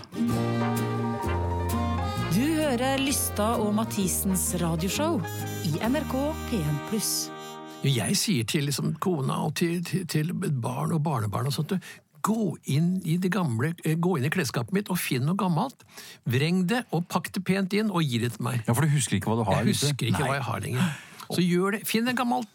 Du 2.33 2.43
hører 2.43 2.99
Lystad 3.01 3.61
og 3.61 3.71
Mathisens 3.77 4.49
radioshow 4.61 5.19
i 5.69 5.77
NRK 5.85 6.15
P1+. 6.49 6.97
Jo, 7.85 7.93
Jeg 7.93 8.17
sier 8.17 8.49
til 8.49 8.67
liksom, 8.67 8.95
kona 9.01 9.43
og 9.45 9.55
til, 9.59 9.79
til, 9.85 10.05
til 10.09 10.33
barn 10.33 10.95
og 10.97 11.01
barnebarn 11.05 11.49
og 11.51 11.55
sånt 11.55 11.77
Gå 12.27 12.57
inn 12.73 12.97
i 13.07 13.15
det 13.21 13.29
gamle, 13.31 13.69
eh, 13.85 13.93
gå 13.95 14.17
inn 14.17 14.25
i 14.27 14.31
klesskapet 14.33 14.73
mitt 14.75 14.89
og 14.91 14.97
finn 14.99 15.23
noe 15.23 15.37
gammelt. 15.39 15.85
Vreng 16.27 16.65
det 16.67 16.81
og 16.91 17.05
pakk 17.07 17.29
det 17.37 17.43
pent 17.47 17.75
inn 17.77 17.93
og 17.93 18.03
gi 18.03 18.19
det 18.19 18.33
til 18.33 18.43
meg. 18.49 18.65
Ja, 18.67 18.73
For 18.73 18.83
du 18.83 18.91
husker 18.91 19.15
ikke 19.15 19.31
hva 19.31 19.37
du 19.39 19.45
har? 19.47 19.61
Jeg 19.61 19.77
husker 19.77 20.09
ikke 20.09 20.17
Nei. 20.17 20.25
hva 20.25 20.35
jeg 20.35 20.45
har 20.49 20.65
lenger. 20.65 20.89
Så 21.29 21.41
gjør 21.43 21.75
det. 21.77 21.81
Finn 21.87 22.07
en 22.07 22.15
gammel 22.15 22.45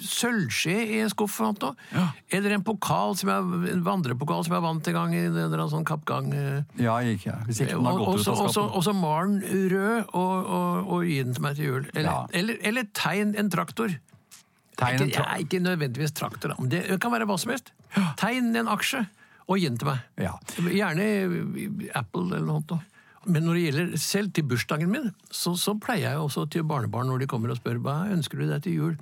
sølvskje 0.00 0.74
i 0.74 0.98
en 1.02 1.10
skuff. 1.12 1.38
Ja. 1.40 2.06
Eller 2.34 2.54
en 2.56 2.64
pokal, 2.64 3.14
som 3.18 3.28
jeg, 3.30 3.70
en 3.72 3.82
vandrepokal 3.86 4.44
som 4.46 4.54
jeg 4.56 4.64
vant 4.64 4.88
en 4.90 4.96
gang 4.96 5.14
i 5.16 5.20
en 5.26 5.36
eller 5.36 5.58
annen 5.62 5.72
sånn 5.72 5.86
kappgang. 5.88 6.30
eh. 6.32 6.62
Ja, 6.82 6.98
ikke, 7.00 7.34
hvis 7.46 7.60
ikke 7.64 7.76
den 7.76 7.84
har 7.88 7.98
gått 7.98 8.08
også, 8.18 8.32
ut 8.32 8.40
av 8.46 8.52
skapet. 8.52 8.76
og 8.76 8.84
så 8.84 8.94
mal 8.96 9.26
den 9.40 9.70
rød 9.72 10.04
og, 10.12 10.50
og, 10.58 10.92
og 10.96 11.04
gi 11.08 11.22
den 11.22 11.34
til 11.36 11.42
meg 11.42 11.56
til 11.56 11.64
jul. 11.70 11.86
Eller, 11.94 12.10
Ja. 12.10 12.26
eller, 12.32 12.58
eller 12.62 12.88
tegn 12.94 13.34
en 13.36 13.50
traktor. 13.50 13.94
Tegn 14.78 15.00
en 15.02 15.08
ikke, 15.08 15.18
tra- 15.18 15.30
ja, 15.34 15.38
ikke 15.44 15.60
nødvendigvis 15.64 16.12
traktor, 16.14 16.48
da, 16.52 16.54
men 16.60 16.68
det 16.70 17.00
kan 17.02 17.10
være 17.12 17.26
hva 17.26 17.38
som 17.38 17.50
helst. 17.50 17.72
Tegn 18.20 18.54
en 18.56 18.68
aksje 18.68 19.06
og 19.48 19.58
gi 19.58 19.68
den 19.68 19.78
til 19.80 19.88
meg. 19.88 19.98
Ja. 20.20 20.36
Gjerne 20.60 21.08
Apple 21.96 22.28
eller 22.36 22.46
noe 22.46 22.62
sånt. 22.68 22.84
Men 23.28 23.44
når 23.44 23.58
det 23.58 23.64
gjelder 23.66 23.98
selv 24.02 24.32
til 24.34 24.46
bursdagen 24.48 24.92
min, 24.92 25.10
så, 25.30 25.54
så 25.60 25.76
pleier 25.80 26.14
jeg 26.14 26.22
også 26.22 26.46
til 26.52 26.64
barnebarn 26.68 27.10
når 27.10 27.22
de 27.22 27.30
kommer 27.30 27.52
og 27.52 27.60
spør 27.60 27.82
hva 27.84 27.98
ønsker 28.14 28.40
du 28.40 28.48
deg 28.48 28.64
til 28.64 28.78
jul, 28.78 28.96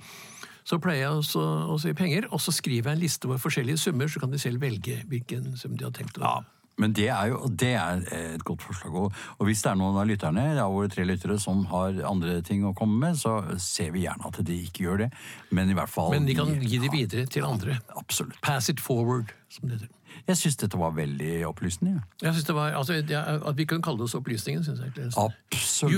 så 0.67 0.81
pleier 0.83 1.05
jeg 1.05 1.21
også 1.21 1.45
å 1.71 1.79
si 1.79 1.93
penger, 1.95 2.27
og 2.35 2.43
så 2.43 2.51
skriver 2.51 2.91
jeg 2.91 2.97
en 2.97 3.03
liste 3.05 3.29
over 3.29 3.39
forskjellige 3.39 3.79
summer, 3.79 4.11
så 4.11 4.19
kan 4.19 4.33
de 4.33 4.41
selv 4.41 4.59
velge 4.63 4.99
hvilken 5.07 5.53
sum 5.59 5.79
de 5.79 5.87
har 5.87 5.95
tenkt 5.95 6.19
å 6.19 6.27
Ja. 6.27 6.37
Men 6.77 6.93
det 6.93 7.07
er 7.09 7.31
jo 7.31 7.47
det 7.49 7.71
er 7.73 8.03
et 8.13 8.43
godt 8.45 8.61
forslag. 8.61 8.93
Og, 8.93 9.15
og 9.37 9.47
hvis 9.49 9.63
det 9.65 9.71
er 9.71 9.79
noen 9.79 9.97
av 9.97 10.05
lytterne, 10.05 10.43
av 10.61 10.75
våre 10.75 10.91
tre 10.93 11.07
lyttere, 11.09 11.39
som 11.41 11.63
har 11.71 11.97
andre 12.05 12.35
ting 12.45 12.67
å 12.69 12.73
komme 12.77 12.99
med, 13.01 13.17
så 13.17 13.39
ser 13.57 13.89
vi 13.95 14.05
gjerne 14.05 14.29
at 14.29 14.37
de 14.45 14.59
ikke 14.67 14.85
gjør 14.85 15.01
det. 15.05 15.09
Men 15.49 15.73
i 15.73 15.77
hvert 15.77 15.89
fall 15.89 16.13
Men 16.13 16.29
de 16.29 16.37
kan 16.37 16.53
gi 16.61 16.81
det 16.83 16.93
videre 16.93 17.25
til 17.33 17.47
andre. 17.49 17.79
Absolutt. 17.97 18.37
Pass 18.45 18.69
it 18.69 18.83
forward, 18.83 19.33
som 19.49 19.71
det 19.71 19.79
heter. 19.79 19.96
Jeg 20.27 20.35
syns 20.37 20.57
dette 20.59 20.77
var 20.79 20.91
veldig 20.91 21.45
opplysende. 21.47 22.01
Jeg 22.21 22.33
synes 22.33 22.45
det 22.49 22.55
var, 22.55 22.73
altså, 22.75 22.97
det 23.01 23.15
At 23.15 23.55
vi 23.57 23.65
kunne 23.65 23.81
kalle 23.85 23.97
det 24.01 24.03
oss 24.09 24.15
opplysningen, 24.17 24.63
syns 24.65 24.81
jeg. 24.83 24.91
Absolutt. 25.15 25.93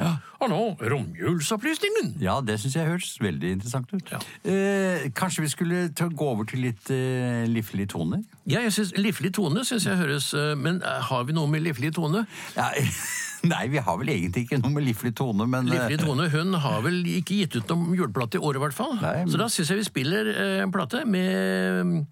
Ja. 0.00 0.16
Og 0.40 0.50
nå 0.50 0.58
romjulsopplysningen! 0.90 2.16
Ja, 2.22 2.40
det 2.44 2.58
syns 2.60 2.74
jeg 2.76 2.88
høres 2.88 3.12
veldig 3.22 3.52
interessant 3.56 3.92
ut. 3.94 4.10
Ja. 4.12 4.18
Eh, 4.50 5.06
kanskje 5.14 5.44
vi 5.46 5.48
skulle 5.52 5.80
gå 5.94 6.26
over 6.32 6.44
til 6.50 6.64
litt 6.66 6.90
eh, 6.90 7.44
liflig 7.50 7.88
tone? 7.92 8.22
Ja, 8.50 8.60
jeg 8.66 8.72
synes, 8.74 8.92
Liflig 8.98 9.30
tone 9.36 9.62
syns 9.64 9.84
jeg 9.86 9.96
høres 10.00 10.32
eh, 10.34 10.54
Men 10.58 10.80
eh, 10.82 11.00
har 11.06 11.24
vi 11.28 11.36
noe 11.36 11.46
med 11.50 11.62
liflig 11.62 11.92
tone? 11.94 12.24
Ja, 12.56 12.66
nei, 13.52 13.66
vi 13.72 13.78
har 13.78 13.98
vel 14.00 14.10
egentlig 14.12 14.46
ikke 14.48 14.58
noe 14.60 14.72
med 14.74 14.88
liflig 14.88 15.14
tone, 15.18 15.46
men 15.46 15.68
eh, 15.70 15.76
Liflig 15.76 16.00
tone 16.02 16.26
hun 16.32 16.56
har 16.64 16.80
vel 16.84 16.98
ikke 17.20 17.38
gitt 17.44 17.60
ut 17.60 17.70
noen 17.76 17.94
juleplate 17.98 18.40
i 18.40 18.42
år, 18.42 18.58
i 18.58 18.64
hvert 18.66 18.76
fall. 18.76 18.96
Nei, 18.98 19.20
men- 19.22 19.30
Så 19.30 19.38
da 19.40 19.46
syns 19.52 19.70
jeg 19.70 19.78
vi 19.84 19.86
spiller 19.92 20.32
en 20.64 20.72
plate 20.74 21.04
med, 21.06 22.06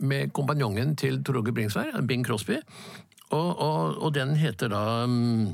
med 0.00 0.32
kompanjongen 0.36 0.96
til 0.98 1.20
Tor 1.24 1.40
Åge 1.40 1.52
Bringsvær, 1.54 2.00
Bing 2.08 2.26
Crosby. 2.26 2.60
Og, 3.30 3.50
og, 3.60 4.02
og 4.02 4.14
den 4.14 4.34
heter 4.38 4.72
da 4.72 5.06
mm, 5.06 5.52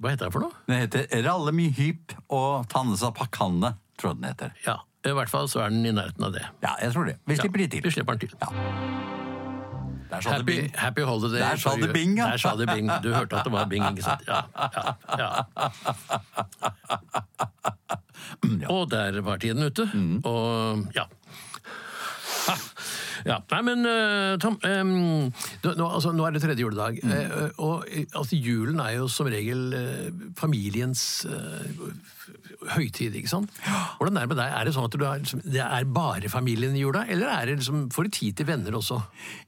Hva 0.00 0.10
heter 0.10 0.26
den 0.26 0.34
for 0.34 0.46
noe? 0.48 0.62
Den 0.66 0.80
heter 0.82 1.06
Ralle 1.26 1.52
mi 1.54 1.68
hyp 1.76 2.16
og 2.32 2.66
Tannesa 2.72 3.12
pakkanne, 3.14 3.76
tror 4.00 4.14
jeg 4.14 4.22
den 4.22 4.30
heter. 4.32 4.56
Ja, 4.66 4.80
I 5.06 5.14
hvert 5.14 5.30
fall 5.30 5.48
så 5.52 5.62
er 5.66 5.74
den 5.74 5.86
i 5.86 5.94
nærheten 5.94 6.26
av 6.26 6.34
det. 6.34 6.44
Ja, 6.64 6.74
jeg 6.82 6.96
tror 6.96 7.06
det. 7.10 7.16
Vi 7.30 7.38
slipper 7.38 7.62
de 7.62 7.82
Vi 7.84 7.94
slipper 7.94 8.18
den 8.18 8.28
til. 8.28 8.36
Det 10.12 10.24
Happy, 10.28 10.70
happy 10.76 11.02
holiday. 11.08 11.40
Der 11.40 11.56
sa 11.56 11.70
det. 11.80 11.92
Bing, 11.92 12.18
ja. 12.18 12.26
Der 12.30 12.36
sa 12.36 12.56
det 12.56 12.66
Bing. 12.68 12.90
Du 13.02 13.14
hørte 13.14 13.36
at 13.38 13.44
det 13.44 13.52
var 13.52 13.64
Bing, 13.64 13.84
ikke 13.88 14.02
sant? 14.04 14.20
Ja, 14.28 14.42
ja, 14.76 14.92
ja. 15.18 15.30
Og 18.68 18.90
der 18.90 19.20
var 19.20 19.36
tiden 19.36 19.62
ute. 19.62 19.90
Mm. 19.94 20.20
Og 20.24 20.86
ja. 20.94 21.04
Ja, 23.28 23.38
Nei, 23.52 23.60
men 23.66 23.86
eh, 23.86 24.36
Tom, 24.42 24.56
em, 24.66 24.92
nå, 25.62 25.74
nå- 25.78 25.90
altså, 25.94 26.12
nå 26.16 26.26
er 26.26 26.34
det 26.36 26.42
tredje 26.42 26.64
juledag. 26.64 26.98
Mm. 27.02 27.12
eh, 27.12 27.50
og 27.62 27.84
eh, 27.90 28.06
altså, 28.18 28.36
julen 28.36 28.80
er 28.82 28.96
jo 28.98 29.08
som 29.12 29.28
regel 29.30 29.72
eh, 29.78 30.08
familiens 30.38 31.04
eh, 31.30 31.68
høytid, 32.76 33.16
ikke 33.18 33.30
sant? 33.30 33.52
Hvordan 33.98 34.18
er 34.18 34.26
det 34.26 34.32
med 34.32 34.40
deg? 34.40 34.54
Er 34.56 34.68
det 34.68 34.74
sånn 34.76 34.88
at 34.88 34.96
du 34.96 35.04
er, 35.06 35.24
det 35.42 35.62
er 35.64 35.88
bare 35.92 36.30
familien 36.32 36.76
i 36.76 36.82
jula, 36.82 37.04
eller 37.10 37.30
er 37.32 37.50
det 37.50 37.58
liksom, 37.60 37.84
får 37.94 38.08
du 38.08 38.14
tid 38.18 38.38
til 38.38 38.48
venner 38.48 38.76
også? 38.78 39.00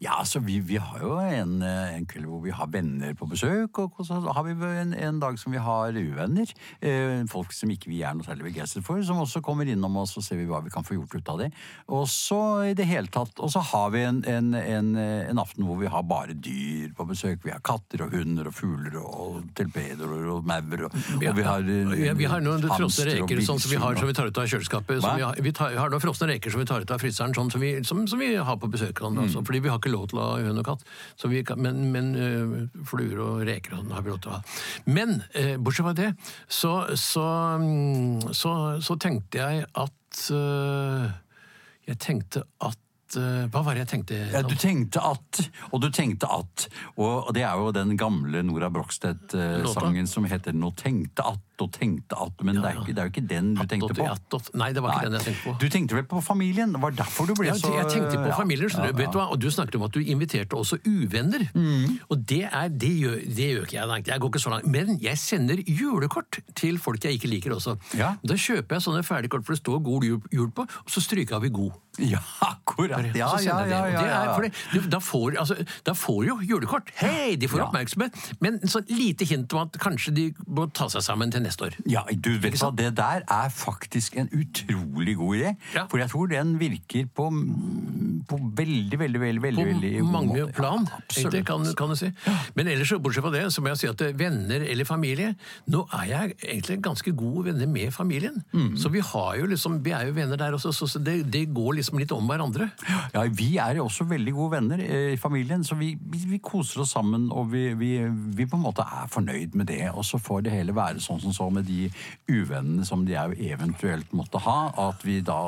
Ja, 0.03 0.19
altså, 0.21 0.43
vi, 0.45 0.59
vi 0.65 0.81
har 0.83 1.03
jo 1.03 1.17
en, 1.23 1.57
eh, 1.63 1.95
en 1.99 2.09
kveld 2.11 2.29
hvor 2.31 2.43
vi 2.45 2.55
har 2.55 2.71
venner 2.73 3.15
på 3.19 3.29
besøk, 3.31 3.79
og 3.85 4.01
så 4.07 4.21
har 4.25 4.47
vi 4.49 4.57
en, 4.69 4.95
en 4.95 5.21
dag 5.23 5.39
som 5.41 5.55
vi 5.55 5.63
har 5.63 5.95
uvenner. 5.95 6.55
Eh, 6.81 7.23
folk 7.31 7.55
som 7.55 7.73
ikke 7.73 7.93
vi 7.93 8.03
er 8.05 8.17
noe 8.17 8.27
særlig 8.27 8.49
begeistret 8.51 8.87
for, 8.87 9.03
som 9.07 9.23
også 9.23 9.43
kommer 9.45 9.69
innom 9.71 10.01
oss, 10.03 10.17
og 10.19 10.27
ser 10.27 10.41
vi 10.41 10.49
hva 10.51 10.63
vi 10.65 10.73
kan 10.75 10.87
få 10.87 10.99
gjort 10.99 11.19
ut 11.19 11.33
av 11.35 11.45
det. 11.45 11.51
Og 11.95 12.07
så 12.11 12.43
i 12.71 12.75
det 12.77 12.89
hele 12.91 13.13
tatt, 13.13 13.39
og 13.39 13.53
så 13.53 13.63
har 13.73 13.93
vi 13.95 14.05
en, 14.07 14.23
en, 14.29 14.53
en, 14.59 14.93
en 14.99 15.43
aften 15.43 15.67
hvor 15.69 15.79
vi 15.81 15.91
har 15.91 16.05
bare 16.09 16.35
dyr 16.35 16.93
på 16.97 17.07
besøk. 17.09 17.45
Vi 17.45 17.53
har 17.55 17.63
katter 17.65 18.05
og 18.07 18.15
hunder 18.15 18.51
og 18.51 18.57
fugler 18.57 18.99
og 19.01 19.43
tilpedoer 19.57 20.29
og 20.35 20.49
maur, 20.49 20.87
og, 20.89 20.99
og 21.21 21.39
vi 21.39 21.47
har 21.47 21.69
eh, 21.69 21.95
Ja, 22.05 22.15
vi 22.19 22.29
har 22.29 22.43
noen 22.45 22.63
du 22.63 22.69
hamster 22.73 23.04
og 23.07 23.31
reker 23.31 23.43
sånn 23.47 23.61
som 23.63 23.71
vi 23.71 23.79
har 23.83 23.97
som 24.01 24.09
vi 24.09 24.15
tar 24.17 24.27
ut 24.31 24.39
av 24.39 24.47
kjøleskapet. 24.51 25.01
Som 25.05 25.17
vi, 25.17 25.23
har, 25.27 25.41
vi 25.47 25.53
tar, 25.53 25.77
har 25.79 25.93
noen 25.93 26.03
frosne 26.03 26.29
reker 26.33 26.51
som 26.55 26.61
vi 26.63 26.67
tar 26.67 26.81
ut 26.85 26.91
av 26.91 27.03
fryseren, 27.03 27.35
sånn 27.37 27.51
som 27.55 27.61
vi, 27.61 27.73
som, 27.85 28.07
som 28.11 28.19
vi 28.19 28.35
har 28.37 28.57
på 28.61 28.71
besøk. 28.73 28.99
Sånn, 29.05 29.19
altså, 29.19 29.39
Mm. 29.43 29.47
fordi 29.47 29.61
vi 29.65 29.69
har 29.73 29.79
ikke 29.79 29.93
lov 29.93 30.09
til 30.09 30.19
å 30.19 30.29
ha 30.31 30.37
hund 30.43 30.59
og 30.59 30.65
katt. 30.65 30.85
Så 31.17 31.29
vi 31.29 31.43
kan, 31.45 31.61
men 31.61 31.93
men 31.93 32.15
øh, 32.17 32.85
fluer 32.87 33.19
og 33.21 33.43
reker 33.47 33.75
og 33.75 33.83
sånn 33.85 33.93
har 33.93 34.03
vi 34.03 34.11
lov 34.11 34.21
til 34.25 34.31
å 34.31 34.39
ha. 34.39 34.43
Men 34.87 35.23
øh, 35.35 35.57
bortsett 35.59 35.85
fra 35.87 35.93
det, 35.99 36.11
så, 36.49 36.73
så, 36.97 37.27
mm, 37.61 38.33
så, 38.33 38.55
så 38.81 38.97
tenkte 38.99 39.39
jeg 39.39 39.67
at 39.75 40.31
øh, 40.31 41.11
Jeg 41.87 41.99
tenkte 42.01 42.43
at 42.65 43.17
øh, 43.19 43.45
Hva 43.53 43.61
var 43.63 43.75
det 43.77 43.85
jeg 43.85 43.89
tenkte? 43.91 44.21
Ja, 44.33 44.41
du 44.43 44.55
tenkte 44.57 45.03
at, 45.05 45.41
og 45.71 45.83
du 45.83 45.91
tenkte 45.93 46.27
at, 46.33 46.69
og 46.97 47.29
det 47.37 47.43
er 47.45 47.55
jo 47.61 47.71
den 47.77 47.97
gamle 48.01 48.43
Nora 48.43 48.71
Brogstedt-sangen 48.73 50.07
som 50.09 50.25
heter 50.25 50.53
'Nå 50.57 50.73
tenkte 50.77 51.23
at 51.23 51.54
og 51.63 51.71
tenkte 51.73 52.17
at', 52.19 52.43
men 52.45 52.57
det, 52.57 52.65
er 52.65 52.81
ikke, 52.81 52.95
det 52.95 52.99
er 52.99 53.05
jo 53.09 53.13
ikke 53.15 53.29
den 53.29 53.55
du 53.55 53.67
tenkte 53.67 53.95
på. 53.95 54.05
Attåt- 54.11 54.51
Nei, 54.55 54.73
det 54.73 54.83
var 54.83 54.93
ikke 54.99 55.05
den 55.11 55.13
jeg 55.21 55.27
tenkte 55.29 55.43
på. 55.45 55.59
Du 55.61 55.69
tenkte 55.69 55.95
vel 55.95 56.05
på 56.05 56.23
familien? 56.23 56.73
Det 56.73 56.81
var 56.83 56.91
derfor 56.91 57.27
du 57.27 57.35
ble 57.35 57.47
Ja, 57.47 57.55
så 57.55 57.71
jeg 57.75 57.87
tenkte 57.93 58.17
på 58.19 58.27
ja, 58.27 58.37
familier, 58.37 58.69
ja, 58.75 58.91
Vet 58.93 59.13
du? 59.13 59.19
Og 59.21 59.39
du 59.41 59.49
snakket 59.51 59.75
om 59.77 59.83
at 59.83 59.93
du 59.93 60.01
inviterte 60.01 60.57
også 60.57 60.79
uvenner. 60.87 61.47
Og 62.11 62.27
det, 62.27 62.43
er, 62.51 62.69
det, 62.69 62.91
gjør, 63.01 63.19
det 63.37 63.47
gjør 63.55 63.63
ikke 63.69 63.77
jeg. 63.79 63.87
Langt. 63.89 64.07
Jeg 64.09 64.21
går 64.21 64.29
ikke 64.33 64.41
så 64.43 64.51
langt. 64.51 64.67
Men 64.67 64.99
jeg 65.03 65.19
sender 65.19 65.57
julekort 65.67 66.41
til 66.57 66.79
folk 66.79 67.05
jeg 67.05 67.13
ikke 67.21 67.29
liker 67.29 67.55
også. 67.55 67.77
Ja. 67.97 68.15
Da 68.27 68.35
kjøper 68.35 68.77
jeg 68.77 68.83
sånne 68.83 69.05
ferdigkort 69.07 69.45
for 69.45 69.55
det 69.55 69.61
står 69.63 69.83
god 69.85 70.05
jul, 70.05 70.21
jul 70.33 70.51
på, 70.51 70.63
og 70.67 70.91
så 70.91 71.01
stryker 71.05 71.39
vi 71.41 71.49
god. 71.55 71.73
Ja, 72.03 72.19
akkurat. 72.43 73.15
Ja, 73.15 73.29
ja, 73.39 73.59
ja, 73.71 73.85
det 73.87 74.09
ja. 74.11 74.49
du- 74.73 74.89
da, 74.91 74.99
får, 74.99 75.37
altså, 75.39 75.55
da 75.87 75.93
får 75.95 76.25
jo 76.27 76.39
julekort. 76.43 76.91
Hei, 76.97 77.37
de 77.37 77.47
får 77.47 77.59
Ja. 77.61 77.67
oppmerksomhet. 77.69 78.13
Men 78.41 78.59
så 78.67 78.83
lite 78.89 79.25
hint 79.25 79.53
om 79.55 79.61
at 79.69 79.79
kanskje 79.79 80.13
de 80.15 80.35
må 80.49 80.67
ta 80.73 80.89
seg 80.89 81.03
sammen 81.03 81.31
til 81.31 81.44
neste 81.45 81.69
år. 81.69 81.77
Ja, 81.91 82.03
du 82.11 82.33
vet 82.43 82.57
hva, 82.61 82.71
det 82.77 82.91
der 82.99 83.25
er 83.31 83.53
faktisk 83.53 84.17
en 84.21 84.31
utrolig 84.33 85.17
god 85.21 85.37
idé. 85.41 85.55
Ja. 85.75 85.87
For 85.91 86.01
jeg 86.03 86.11
tror 86.13 86.31
den 86.33 86.55
virker 86.61 87.07
på, 87.15 87.29
på 88.29 88.39
veldig, 88.57 88.99
veldig, 88.99 89.21
veldig, 89.21 89.43
veldig, 89.43 89.65
På 89.65 89.71
veldig 89.71 89.93
god 90.01 90.13
mange 90.15 90.41
måte. 90.41 90.57
plan, 90.57 90.89
Ja, 90.91 91.01
egentlig, 91.19 91.45
kan, 91.49 91.67
kan 91.79 91.93
du 91.93 91.97
si. 91.99 92.11
Men 92.57 92.69
ellers, 92.73 92.93
bortsett 93.05 93.25
fra 93.27 93.33
det, 93.35 93.45
så 93.55 93.63
må 93.65 93.73
jeg 93.73 93.83
si 93.83 93.91
at 93.91 94.05
eh, 94.07 94.15
venner 94.19 94.65
eller 94.65 94.89
familie 94.89 95.35
Nå 95.71 95.85
er 96.01 96.07
jeg 96.11 96.35
egentlig 96.43 96.79
ganske 96.85 97.13
gode 97.17 97.47
venner 97.51 97.69
med 97.71 97.93
familien. 97.95 98.41
Mm. 98.53 98.75
Så 98.81 98.91
vi 98.93 99.03
har 99.05 99.37
jo 99.41 99.49
liksom, 99.51 99.81
vi 99.85 99.93
er 99.97 100.09
jo 100.09 100.17
venner 100.17 100.41
der 100.41 100.57
også, 100.57 100.73
så, 100.73 100.89
det, 100.99 101.19
det 101.33 101.47
går 101.55 101.79
liksom 101.81 101.99
litt 102.01 102.13
om 102.15 102.27
hverandre. 102.29 102.71
Ja, 103.15 103.25
Vi 103.35 103.57
er 103.59 103.79
jo 103.79 103.87
også 103.89 104.07
veldig 104.09 104.33
gode 104.37 104.57
venner 104.57 104.81
eh, 104.85 105.13
i 105.15 105.21
familien, 105.21 105.65
så 105.65 105.77
vi, 105.79 105.95
vi, 106.01 106.25
vi 106.35 106.41
koser 106.45 106.85
oss 106.85 106.95
sammen. 106.95 107.29
Og 107.35 107.51
vi, 107.53 107.67
vi, 107.79 107.93
vi 108.37 108.47
på 108.49 108.57
en 108.59 108.65
måte 108.65 108.85
er 108.87 109.09
fornøyd 109.13 109.57
med 109.59 109.69
det. 109.71 109.83
Og 109.93 110.05
så 110.07 110.19
får 110.23 110.45
det 110.47 110.55
hele 110.55 110.75
være 110.77 111.03
sånn 111.03 111.21
som 111.23 111.34
så 111.35 111.51
med 111.53 111.67
de 111.69 111.91
uvennene 112.31 112.87
som 112.87 113.05
de 113.07 113.17
eventuelt 113.51 114.13
måtte 114.17 114.41
ha, 114.47 114.57
at 114.89 115.03
vi 115.07 115.19
da 115.25 115.39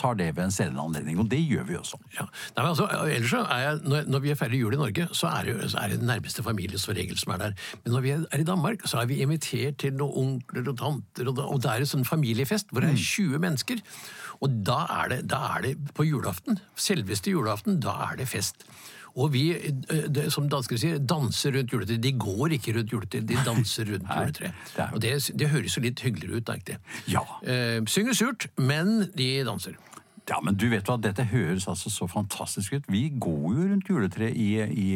tar 0.00 0.16
det 0.18 0.30
ved 0.36 0.48
en 0.48 0.54
senere 0.54 0.84
anledning. 0.88 1.20
Og 1.22 1.28
det 1.30 1.40
gjør 1.44 1.68
vi 1.68 1.76
også. 1.78 2.00
Ja. 2.16 2.26
Nei, 2.56 2.64
men 2.64 2.70
altså, 2.72 2.88
ellers 3.04 3.30
så 3.34 3.42
er 3.44 3.62
jeg, 3.66 3.80
når, 3.84 4.08
når 4.14 4.24
vi 4.24 4.32
er 4.34 4.40
ferdig 4.40 4.60
jul 4.64 4.76
i 4.76 4.80
Norge, 4.80 5.08
så 5.12 5.30
er, 5.30 5.50
det, 5.50 5.70
så 5.74 5.82
er 5.84 5.92
det 5.94 6.00
den 6.02 6.10
nærmeste 6.10 6.44
familie 6.46 6.80
som 6.80 6.94
regel 6.96 7.18
som 7.20 7.34
er 7.36 7.42
der. 7.44 7.56
Men 7.84 7.96
når 7.96 8.04
vi 8.08 8.14
er, 8.16 8.26
i 8.40 8.48
Danmark, 8.48 8.84
så 8.88 9.00
er 9.02 9.10
vi 9.10 9.20
invitert 9.24 9.78
til 9.84 9.94
noen 10.00 10.14
onkler 10.24 10.68
og 10.72 10.78
tanter, 10.80 11.28
og, 11.30 11.40
og 11.44 11.62
det 11.64 11.70
er 11.74 11.84
en 11.84 11.92
sånn 11.94 12.08
familiefest 12.08 12.72
hvor 12.72 12.80
det 12.84 12.92
Mm. 12.94 12.98
er 12.98 13.04
20 13.04 13.38
mennesker. 13.42 13.80
Og 14.44 14.50
da 14.66 14.80
er, 15.02 15.08
det, 15.12 15.18
da 15.30 15.38
er 15.56 15.62
det 15.64 15.72
på 15.96 16.04
julaften, 16.06 16.58
selveste 16.76 17.32
julaften, 17.32 17.80
da 17.82 17.94
er 18.10 18.18
det 18.20 18.26
fest. 18.28 18.64
Og 19.14 19.32
vi, 19.32 19.44
eh, 19.54 20.08
det, 20.10 20.26
som 20.34 20.48
danskene 20.50 20.80
sier, 20.80 20.98
danser 20.98 21.54
rundt 21.54 21.72
juletreet. 21.72 22.02
De 22.02 22.12
går 22.18 22.56
ikke 22.58 22.74
rundt 22.78 22.92
juletreet, 22.92 23.26
de 23.28 23.38
danser 23.46 23.86
rundt 23.92 24.08
juletreet. 24.10 24.54
det 24.76 24.88
Og 24.92 25.00
det, 25.00 25.12
det 25.38 25.50
høres 25.52 25.76
jo 25.76 25.82
litt 25.84 26.02
hyggeligere 26.02 26.40
ut, 26.40 26.48
egentlig. 26.50 26.78
Ja. 27.06 27.22
Eh, 27.46 27.80
synger 27.86 28.18
surt, 28.18 28.48
men 28.58 29.10
de 29.14 29.28
danser. 29.46 29.78
Ja, 30.28 30.38
men 30.40 30.56
du 30.56 30.70
vet 30.72 30.88
hva, 30.88 30.96
dette 30.96 31.26
høres 31.28 31.66
altså 31.68 31.90
så 31.92 32.06
fantastisk 32.08 32.72
ut. 32.72 32.86
Vi 32.88 33.10
går 33.20 33.42
jo 33.58 33.66
rundt 33.68 33.90
juletreet 33.90 34.38
i, 34.40 34.56
i, 34.56 34.88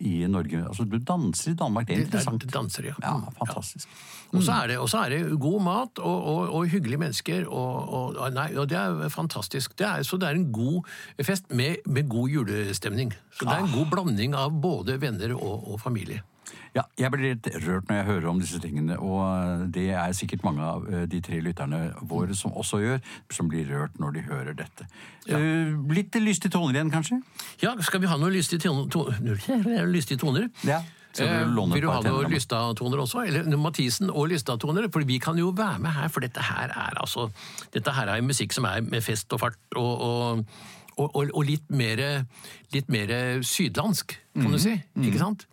i 0.00 0.14
Norge. 0.32 0.62
Altså, 0.64 0.86
du 0.88 0.96
danser 0.96 1.52
i 1.52 1.54
Danmark, 1.60 1.86
det 1.86 1.92
er 1.92 1.98
Det 1.98 2.06
er 2.06 2.06
interessant. 2.06 2.46
danser, 2.54 2.88
ja. 2.88 2.94
Ja, 3.02 3.18
fantastisk. 3.36 3.44
fantastisk. 3.44 3.88
Og 4.32 4.42
så 4.42 4.52
er 4.62 4.72
det, 4.72 4.76
er 4.78 5.12
det 5.12 5.40
god 5.40 5.62
mat 5.62 5.98
og, 6.02 6.24
og, 6.26 6.54
og 6.54 6.68
hyggelige 6.70 7.00
mennesker, 7.00 7.46
og, 7.46 8.16
nei, 8.34 8.48
og 8.58 8.68
det 8.70 8.78
er 8.78 9.08
fantastisk. 9.12 9.78
Det 9.78 9.86
er, 9.86 10.02
så 10.02 10.18
det 10.20 10.28
er 10.28 10.38
en 10.38 10.48
god 10.52 10.86
fest 11.22 11.50
med, 11.50 11.76
med 11.86 12.08
god 12.08 12.28
julestemning. 12.28 13.14
Så 13.32 13.44
det 13.44 13.54
er 13.54 13.66
en 13.66 13.74
god 13.74 13.92
blanding 13.92 14.34
av 14.34 14.56
både 14.62 15.00
venner 15.00 15.36
og, 15.36 15.76
familie. 15.80 16.22
Ja, 16.76 16.84
jeg 16.98 17.10
blir 17.10 17.32
litt 17.32 17.46
rørt 17.64 17.88
når 17.88 17.96
jeg 17.96 18.06
hører 18.06 18.26
om 18.30 18.40
disse 18.40 18.58
tingene, 18.62 18.98
og 19.02 19.64
det 19.74 19.88
er 19.96 20.12
sikkert 20.14 20.44
mange 20.46 20.62
av 20.62 20.84
eh, 20.90 21.06
de 21.10 21.20
tre 21.24 21.40
lytterne 21.42 21.80
våre 22.06 22.36
som 22.38 22.52
også 22.54 22.80
gjør, 22.82 23.00
som 23.32 23.48
blir 23.50 23.66
rørt 23.70 23.96
når 24.02 24.14
de 24.14 24.24
hører 24.28 24.58
dette. 24.58 24.86
Ja. 25.26 25.40
litt 25.90 26.14
lystige 26.20 26.52
toner 26.54 26.76
igjen, 26.76 26.92
kanskje? 26.92 27.18
Ja, 27.64 27.72
skal 27.82 28.04
vi 28.04 28.10
ha 28.10 28.18
noen 28.20 28.36
lystige 28.36 28.62
toner? 28.62 29.40
Lystige 29.96 30.20
toner? 30.22 30.46
Ja. 30.68 30.84
Eh, 31.20 31.44
vil 31.72 31.82
du 31.82 31.90
ha 31.90 32.00
noen? 32.04 32.30
Lystad-toner 32.30 32.98
også? 33.04 33.24
Eller 33.26 33.56
Mathisen 33.56 34.10
og 34.10 34.28
Lystad-toner? 34.30 34.88
For 34.92 35.00
vi 35.08 35.18
kan 35.18 35.36
jo 35.38 35.50
være 35.56 35.78
med 35.80 35.90
her, 35.96 36.08
for 36.08 36.20
dette 36.20 36.42
her 36.42 36.68
er 36.74 36.96
altså 37.00 37.30
Dette 37.72 37.92
her 37.96 38.08
er 38.08 38.20
musikk 38.22 38.52
som 38.52 38.64
er 38.68 38.80
med 38.82 39.02
fest 39.02 39.32
og 39.32 39.40
fart 39.40 39.56
og, 39.76 40.00
og, 40.00 40.44
og, 40.98 41.16
og, 41.34 41.42
litt 41.44 41.66
mer 41.70 42.24
litt 42.72 42.88
mer 42.88 43.10
sydlandsk, 43.44 44.16
kan 44.34 44.44
Mhm. 44.48 44.52
du 44.52 44.58
si. 44.58 44.72
Ikke 45.00 45.18
sant? 45.18 45.46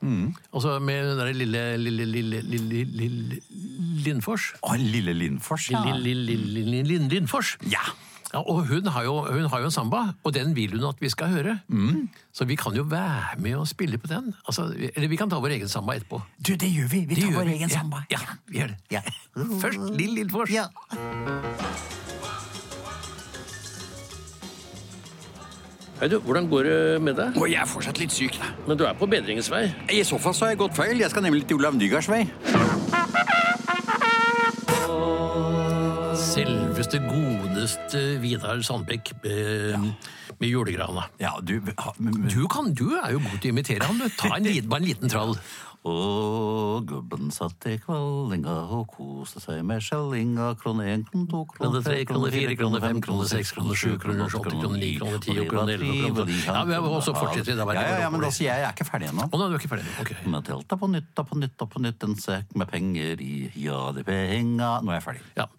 Altså 0.54 0.80
med 0.80 1.04
den 1.04 1.18
derre 1.20 1.34
lille, 1.34 1.78
lille, 1.78 2.06
lille, 2.06 2.42
lille, 2.42 2.84
lille 2.86 3.40
Lindfors. 4.06 4.54
Å, 4.64 4.76
Lille 4.80 5.14
Lindfors, 5.14 5.70
ja. 5.72 5.84
Lille, 5.84 6.16
lille, 6.26 6.48
lille, 6.48 6.84
lille 6.84 7.08
Lindfors. 7.10 7.58
Ja. 7.70 7.84
Ja, 8.34 8.40
og 8.50 8.64
hun 8.66 8.88
har, 8.90 9.04
jo, 9.06 9.14
hun 9.30 9.46
har 9.46 9.60
jo 9.62 9.66
en 9.70 9.72
samba, 9.72 10.00
og 10.26 10.34
den 10.34 10.56
vil 10.58 10.72
hun 10.74 10.88
at 10.90 10.98
vi 11.00 11.10
skal 11.14 11.28
høre. 11.30 11.60
Mm. 11.70 12.10
Så 12.34 12.46
vi 12.50 12.56
kan 12.58 12.74
jo 12.74 12.82
være 12.90 13.38
med 13.38 13.56
og 13.60 13.68
spille 13.70 13.98
på 14.02 14.08
den. 14.10 14.34
Altså, 14.48 14.66
vi- 14.76 14.90
eller 14.96 15.08
vi 15.08 15.16
kan 15.22 15.30
ta 15.30 15.38
vår 15.40 15.54
egen 15.60 15.70
samba 15.70 15.94
etterpå. 16.00 16.22
Du, 16.42 16.56
det 16.56 16.72
gjør 16.74 16.88
vi. 16.90 17.06
Vi 17.06 17.16
Det 17.16 17.24
tar 17.30 17.32
vår 17.38 17.46
vi. 17.46 17.54
egen 17.60 17.70
Ja, 17.70 17.76
samba. 17.78 18.02
Ja, 18.10 18.18
vi 18.48 18.58
gjør 18.60 18.68
det. 18.74 18.78
Ja. 18.92 19.02
Først 19.62 19.80
Lill 19.98 20.16
Lillefors. 20.18 20.50
Ja. 20.50 20.66
Hei 26.02 26.08
du, 26.10 26.18
hvordan 26.26 26.48
går 26.52 26.64
det 26.68 27.02
med 27.06 27.16
deg? 27.16 27.38
Og 27.40 27.46
jeg 27.52 27.62
er 27.62 27.70
fortsatt 27.70 28.00
litt 28.02 28.12
syk, 28.12 28.36
da. 28.42 28.50
Men 28.68 28.80
du 28.80 28.84
er 28.90 28.96
på 28.98 29.08
bedringens 29.08 29.48
vei. 29.54 29.68
I 29.94 30.02
så 30.04 30.18
fall 30.20 30.34
så 30.36 30.48
har 30.48 30.56
jeg 30.56 30.60
gått 30.66 30.76
feil. 30.76 30.98
Jeg 31.00 31.14
skal 31.14 31.24
nemlig 31.24 31.46
til 31.48 31.62
Olav 31.62 31.78
Nygaards 31.78 32.10
vei. 32.12 32.26
Godeste 37.64 38.20
Vidar 38.20 38.60
Sandbekk 38.60 39.14
med, 39.24 39.94
med 40.40 40.50
julegrana. 40.50 41.06
Ja, 41.20 41.40
du, 41.42 41.62
men- 41.98 42.28
Du, 42.28 42.48
kan, 42.48 42.74
du 42.74 42.90
er 43.00 43.14
jo 43.14 43.20
god 43.24 43.40
til 43.40 43.52
å 43.52 43.56
imitere 43.56 43.88
han. 43.88 44.02
Ta 44.20 44.36
en 44.36 44.68
bare 44.68 44.82
en 44.82 44.88
liten 44.88 45.10
trall. 45.10 45.38
Og 45.84 46.86
gubben 46.88 47.28
satt 47.36 47.66
i 47.68 47.74
kvallinga 47.76 48.54
og 48.72 48.86
koste 48.88 49.42
seg 49.44 49.66
med 49.68 49.82
skjellinga. 49.84 50.54
Krone 50.56 50.86
én, 50.88 51.02
krone 51.04 51.28
to, 51.28 51.42
Krone 51.58 51.82
tre, 51.84 51.98
krone 52.08 52.30
fire, 52.32 52.54
krone 52.56 52.80
fem, 52.80 53.02
krone 53.04 53.26
seks, 53.28 53.52
krone 53.52 53.76
sju, 53.76 53.98
krone 54.00 54.24
åtte, 54.24 54.46
krone 54.48 54.80
ni, 54.80 54.94
krone 54.96 55.20
ti, 55.20 55.36
og 55.44 55.50
krone 55.52 55.76
elleve, 55.76 56.14
krone. 56.16 56.38
Ja, 56.40 56.62
men 56.70 56.88
og 56.88 57.04
så 57.04 57.12
fortsetter 57.12 57.60
vi. 57.60 57.76
Ja, 57.76 57.84
ja, 57.84 57.98
ja, 58.06 58.14
men 58.16 58.24
altså, 58.24 58.46
jeg 58.46 58.64
er 58.64 58.72
ikke 58.72 58.88
ferdig 58.88 59.10
ennå. 59.12 59.28
Oh, 59.28 59.44
nei, 59.44 59.50
er 59.60 59.74
ferdig? 59.74 59.84
Okay. 60.06 60.24
Med 60.24 60.48
telta 60.48 60.80
på 60.80 60.88
nytt 60.88 61.20
og 61.20 61.28
på 61.34 61.42
nytt 61.44 61.68
og 61.68 61.74
på 61.76 61.84
nytt, 61.84 62.08
en 62.08 62.16
sekk 62.30 62.56
med 62.56 62.72
penger 62.72 63.20
i. 63.28 63.34
Ja, 63.66 63.90
de 63.92 64.08
penga 64.08 64.78
Nå 64.88 64.96
er 64.96 65.02
jeg 65.02 65.08
ferdig. 65.10 65.28
Ja. 65.36 65.50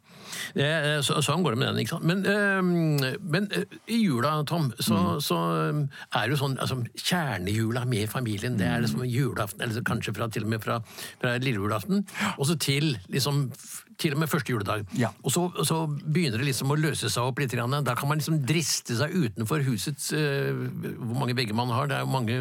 Det, 0.54 0.64
er- 0.64 1.02
så, 1.02 1.20
sånn 1.22 1.42
går 1.44 1.54
det 1.54 1.58
med 1.58 1.68
den, 1.68 1.78
ikke 1.84 1.94
sant. 1.94 2.04
Men, 2.04 2.24
øh, 2.26 3.18
men 3.20 3.48
øh, 3.56 3.64
i 3.88 4.00
jula, 4.04 4.42
Tom, 4.46 4.72
så, 4.80 4.94
Mm. 4.94 5.20
så 5.20 5.38
er 6.14 6.28
det 6.28 6.30
jo 6.38 6.40
sånn 6.46 6.58
altså, 6.60 6.76
Kjernejula 6.96 7.84
med 7.86 8.08
familien, 8.08 8.56
det 8.58 8.66
er 8.66 8.80
liksom 8.80 9.00
Mm. 9.04 9.10
julaften, 9.10 9.60
eller 9.62 9.82
kanskje 9.82 10.14
fra, 10.16 10.28
til 10.28 10.42
og 10.44 10.48
med 10.48 10.60
fra, 10.64 10.80
fra 11.20 11.36
lille 11.38 11.58
julaften, 11.60 12.06
og 12.38 12.46
så 12.46 12.58
til 12.58 12.98
liksom 13.08 13.50
til 13.98 14.14
og 14.14 14.18
med 14.22 14.28
første 14.28 14.52
juledag. 14.52 14.84
Ja. 14.98 15.10
Og 15.22 15.30
så, 15.34 15.46
så 15.64 15.82
begynner 15.88 16.38
det 16.42 16.48
liksom 16.50 16.70
å 16.74 16.76
løse 16.78 17.10
seg 17.12 17.22
opp 17.30 17.38
litt. 17.42 17.52
grann. 17.54 17.74
Da 17.86 17.94
kan 17.94 18.08
man 18.10 18.18
liksom 18.18 18.40
driste 18.46 18.96
seg 18.98 19.12
utenfor 19.14 19.62
husets 19.66 20.10
uh, 20.12 20.50
Hvor 20.98 21.18
mange 21.20 21.36
vegger 21.38 21.54
man 21.54 21.68
har. 21.74 21.86
Det 21.90 21.96
er 21.98 22.06
jo 22.06 22.10
mange 22.12 22.38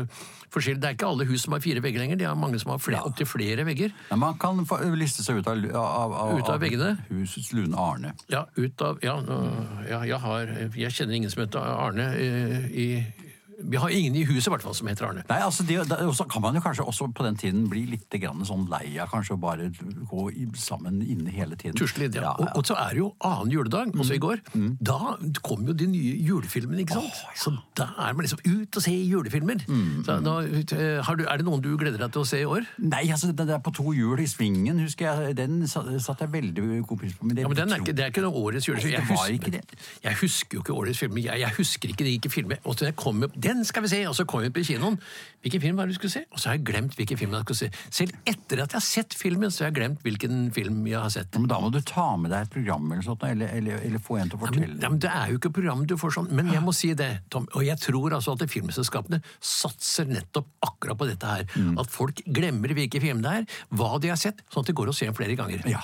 forskjellige 0.53 0.81
Det 0.83 0.89
er 0.89 0.95
ikke 0.98 1.07
alle 1.10 1.25
hus 1.25 1.43
som 1.48 1.53
har 1.55 1.62
fire 1.63 1.81
vegger 1.81 2.03
lenger. 2.03 2.19
Det 2.22 2.27
er 2.29 2.36
mange 2.38 2.60
som 2.62 2.72
har 2.75 2.81
flere, 2.81 3.00
Ja. 3.01 3.07
opptil 3.10 3.25
flere 3.29 3.65
vegger. 3.65 3.93
Ja, 4.12 4.15
man 4.22 4.38
kan 4.38 4.62
liste 4.98 5.24
seg 5.25 5.39
ut 5.41 5.48
av, 5.50 5.63
av, 5.75 6.13
av, 6.13 6.38
Ut 6.38 6.50
av 6.53 6.60
veggene? 6.62 6.91
husets 7.10 7.51
lune 7.57 7.74
Arne. 7.77 8.13
Ja, 8.29 8.45
ut 8.57 8.81
av 8.81 9.00
Ja, 9.03 9.17
jeg 9.89 10.19
har 10.27 10.53
Jeg 10.77 10.91
kjenner 10.93 11.13
ingen 11.17 11.29
som 11.33 11.41
heter 11.45 11.60
Arne 11.60 12.12
eh, 12.17 12.67
i 12.69 12.88
Vi 13.60 13.77
har 13.77 13.89
ingen 13.93 14.15
i 14.15 14.24
huset, 14.25 14.48
i 14.48 14.53
hvert 14.53 14.63
fall, 14.65 14.75
som 14.75 14.88
heter 14.89 15.05
Arne. 15.07 15.24
Nei, 15.29 15.39
altså 15.45 15.63
det, 15.67 15.77
det, 15.89 15.98
så 16.17 16.25
kan 16.29 16.41
man 16.43 16.55
jo 16.57 16.62
kanskje 16.63 16.86
også 16.89 17.07
på 17.15 17.25
den 17.25 17.38
tiden 17.39 17.67
bli 17.72 17.86
litt 17.91 18.10
grann 18.22 18.41
sånn 18.48 18.65
lei 18.72 18.95
av 19.01 19.12
kanskje 19.12 19.36
å 19.36 19.39
bare 19.41 19.69
gå 20.10 20.25
i, 20.33 20.48
sammen 20.60 21.01
inne 21.03 21.31
hele 21.33 21.55
tiden. 21.60 21.77
Tusle 21.79 22.07
ja. 22.10 22.22
Ja, 22.24 22.24
ja. 22.24 22.33
Og, 22.39 22.60
og 22.62 22.67
så 22.67 22.77
er 22.79 22.95
det 22.95 23.01
jo 23.03 23.10
annen 23.24 23.51
juledag, 23.53 23.93
også 24.00 24.17
i 24.17 24.22
går. 24.24 24.41
Da 24.83 24.98
kom 25.45 25.65
jo 25.69 25.74
de 25.77 25.88
nye 25.91 26.15
julefilmene, 26.27 26.83
ikke 26.86 26.98
sant? 27.00 27.22
Så 27.39 27.53
da 27.79 27.89
er 28.07 28.13
man 28.17 28.25
liksom 28.27 28.41
ut 28.45 28.79
og 28.79 28.86
se 28.86 28.93
julefilmer. 28.95 29.63
Så 30.07 30.17
nå, 30.24 30.36
eh, 30.63 31.00
har 31.05 31.19
du, 31.19 31.25
er 31.29 31.41
det 31.41 31.48
noen 31.48 31.62
du 31.63 31.72
gleder 31.79 32.01
deg 32.01 32.13
til 32.15 32.24
å 32.24 32.27
se 32.27 32.41
i 32.43 32.48
år? 32.50 32.67
Nei, 32.83 33.03
altså 33.13 33.31
den 33.33 33.50
der 33.50 33.62
på 33.63 33.74
to 33.75 33.93
hjul 33.95 34.19
i 34.24 34.27
svingen, 34.29 34.79
husker 34.83 35.10
jeg, 35.10 35.38
den 35.39 35.63
satt 35.69 35.89
satte 36.03 36.25
jeg 36.27 36.33
veldig 36.33 36.81
god 36.89 37.00
pris 37.03 37.13
på. 37.19 37.27
Men 37.27 37.38
det, 37.38 37.43
Ja, 37.45 37.50
men 37.51 37.57
den 37.60 37.74
er 37.75 37.81
ikke, 37.83 37.93
Det 37.95 38.03
er 38.05 38.12
ikke 38.13 38.24
noe 38.25 38.39
årets 38.43 38.67
julefilm. 38.67 38.93
Jeg 38.93 39.07
husker, 39.10 39.60
jeg 40.03 40.17
husker 40.22 40.57
jo 40.57 40.63
ikke 40.63 40.75
årets 40.77 41.00
filmer. 41.03 41.22
Jeg, 41.25 41.41
jeg 41.43 41.55
husker 41.57 41.93
ikke 41.93 42.05
de 42.07 42.13
ikke 42.17 42.31
filmer. 42.33 42.60
Og 42.67 42.75
så 42.79 42.88
jeg 42.89 42.95
kom, 43.00 43.24
opp- 43.27 43.36
den 43.44 43.64
skal 43.68 43.86
vi 43.86 43.92
se! 43.92 44.02
Og 44.10 44.16
så 44.18 44.26
kom 44.30 44.44
vi 44.46 44.52
på 44.54 44.64
kinoen. 44.66 44.98
Hvilken 45.44 45.62
film 45.64 45.80
var 45.80 45.88
det 45.88 45.94
vi 45.94 46.00
skulle 46.00 46.14
se? 46.14 46.24
Og 46.32 46.40
så 46.40 46.50
har 46.50 46.58
jeg 46.58 46.66
glemt 46.70 46.96
hvilken 46.98 47.20
film 47.20 47.36
jeg 47.36 47.46
skulle 47.46 47.60
se. 47.60 47.86
Selv 48.00 48.30
etter 48.30 48.64
at 48.64 48.74
jeg 48.74 48.80
har 48.80 48.86
sett 48.86 49.16
filmen, 49.20 49.52
så 49.52 49.66
har 49.66 49.72
jeg 49.72 49.78
glemt 49.80 50.04
hvilken 50.06 50.46
film 50.56 50.84
jeg 50.88 51.00
har 51.00 51.12
sett. 51.14 51.36
Men 51.36 51.50
da 51.52 51.60
må 51.64 51.72
du 51.74 51.80
ta 51.86 52.06
med 52.20 52.32
deg 52.34 52.48
et 52.48 52.54
program 52.54 52.92
eller 52.92 53.06
sånt, 53.06 53.26
eller, 53.28 53.52
eller, 53.60 53.82
eller 53.88 54.04
få 54.04 54.20
en 54.22 54.32
til 54.32 54.40
å 54.40 54.44
fortelle. 54.46 54.70
det. 54.76 54.86
ja, 54.86 54.92
men 54.94 55.02
Det 55.04 55.12
er 55.12 55.34
jo 55.34 55.42
ikke 55.42 55.54
program 55.60 55.84
du 55.90 55.98
får 56.00 56.16
sånn. 56.18 56.30
Men 56.40 56.52
jeg 56.54 56.64
må 56.64 56.76
si 56.78 56.94
det, 56.98 57.10
Tom, 57.34 57.50
og 57.52 57.66
jeg 57.68 57.80
tror 57.84 58.16
altså 58.20 58.38
at 58.38 58.46
filmselskapene 58.54 59.20
satser 59.40 60.08
nettopp 60.10 60.48
akkurat 60.64 61.00
på 61.00 61.10
dette 61.12 61.36
her. 61.36 61.50
Mm. 61.58 61.76
At 61.84 61.92
folk 61.92 62.24
glemmer 62.26 62.74
hvilken 62.78 63.04
film 63.04 63.26
det 63.26 63.36
er, 63.42 63.60
hva 63.76 63.98
de 64.00 64.14
har 64.14 64.22
sett, 64.22 64.46
sånn 64.54 64.64
at 64.64 64.72
de 64.72 64.78
går 64.80 64.94
og 64.94 64.98
ser 64.98 65.12
den 65.12 65.20
flere 65.20 65.38
ganger. 65.40 65.68
Ja. 65.70 65.84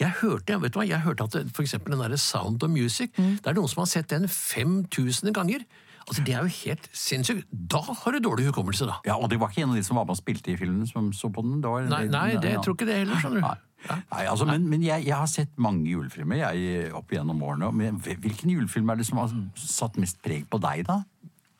Jeg 0.00 0.16
hørte, 0.22 0.56
vet 0.62 0.72
du 0.72 0.78
hva, 0.80 0.86
jeg 0.88 1.04
hørte 1.04 1.26
at 1.26 1.50
for 1.52 1.90
den 1.90 2.00
der 2.00 2.16
Sound 2.16 2.62
of 2.64 2.70
Music, 2.72 3.12
det 3.18 3.50
er 3.50 3.56
noen 3.56 3.68
som 3.68 3.82
har 3.82 3.90
sett 3.90 4.08
den 4.12 4.28
5000 4.30 5.34
ganger. 5.36 5.66
Altså, 6.10 6.24
Det 6.26 6.34
er 6.34 6.42
jo 6.42 6.50
helt 6.50 6.88
sinnssykt. 6.90 7.50
Da 7.70 7.80
har 7.86 8.12
du 8.12 8.18
dårlig 8.18 8.48
hukommelse, 8.50 8.86
da. 8.88 8.98
Ja, 9.06 9.14
Og 9.14 9.30
det 9.30 9.38
var 9.40 9.52
ikke 9.52 9.62
en 9.62 9.70
av 9.70 9.76
de 9.78 9.84
som 9.86 9.96
var 9.96 10.08
med 10.08 10.16
og 10.16 10.18
spilte 10.18 10.50
i 10.50 10.56
filmen 10.58 10.86
som 10.86 11.12
så 11.14 11.30
på 11.30 11.44
den? 11.46 11.60
Det 11.62 11.70
Nei, 11.90 12.06
nei 12.10 12.34
det 12.42 12.56
ja. 12.56 12.62
tror 12.64 12.74
ikke 12.74 12.88
det 12.88 12.96
heller, 13.04 13.20
skjønner 13.22 13.38
du. 13.38 13.46
Nei, 13.46 13.98
nei 14.10 14.24
altså, 14.26 14.48
men, 14.50 14.66
men 14.68 14.82
jeg, 14.82 15.06
jeg 15.06 15.14
har 15.14 15.30
sett 15.30 15.54
mange 15.56 15.86
julefilmer 15.86 16.42
jeg, 16.42 16.90
opp 16.98 17.14
igjennom 17.14 17.42
årene. 17.46 17.70
Men 17.72 18.02
hvilken 18.02 18.50
julefilm 18.50 18.90
er 18.90 18.98
det 18.98 19.06
som 19.06 19.22
har 19.22 19.30
satt 19.54 20.00
mest 20.02 20.18
preg 20.24 20.50
på 20.50 20.58
deg, 20.58 20.82
da? 20.90 20.98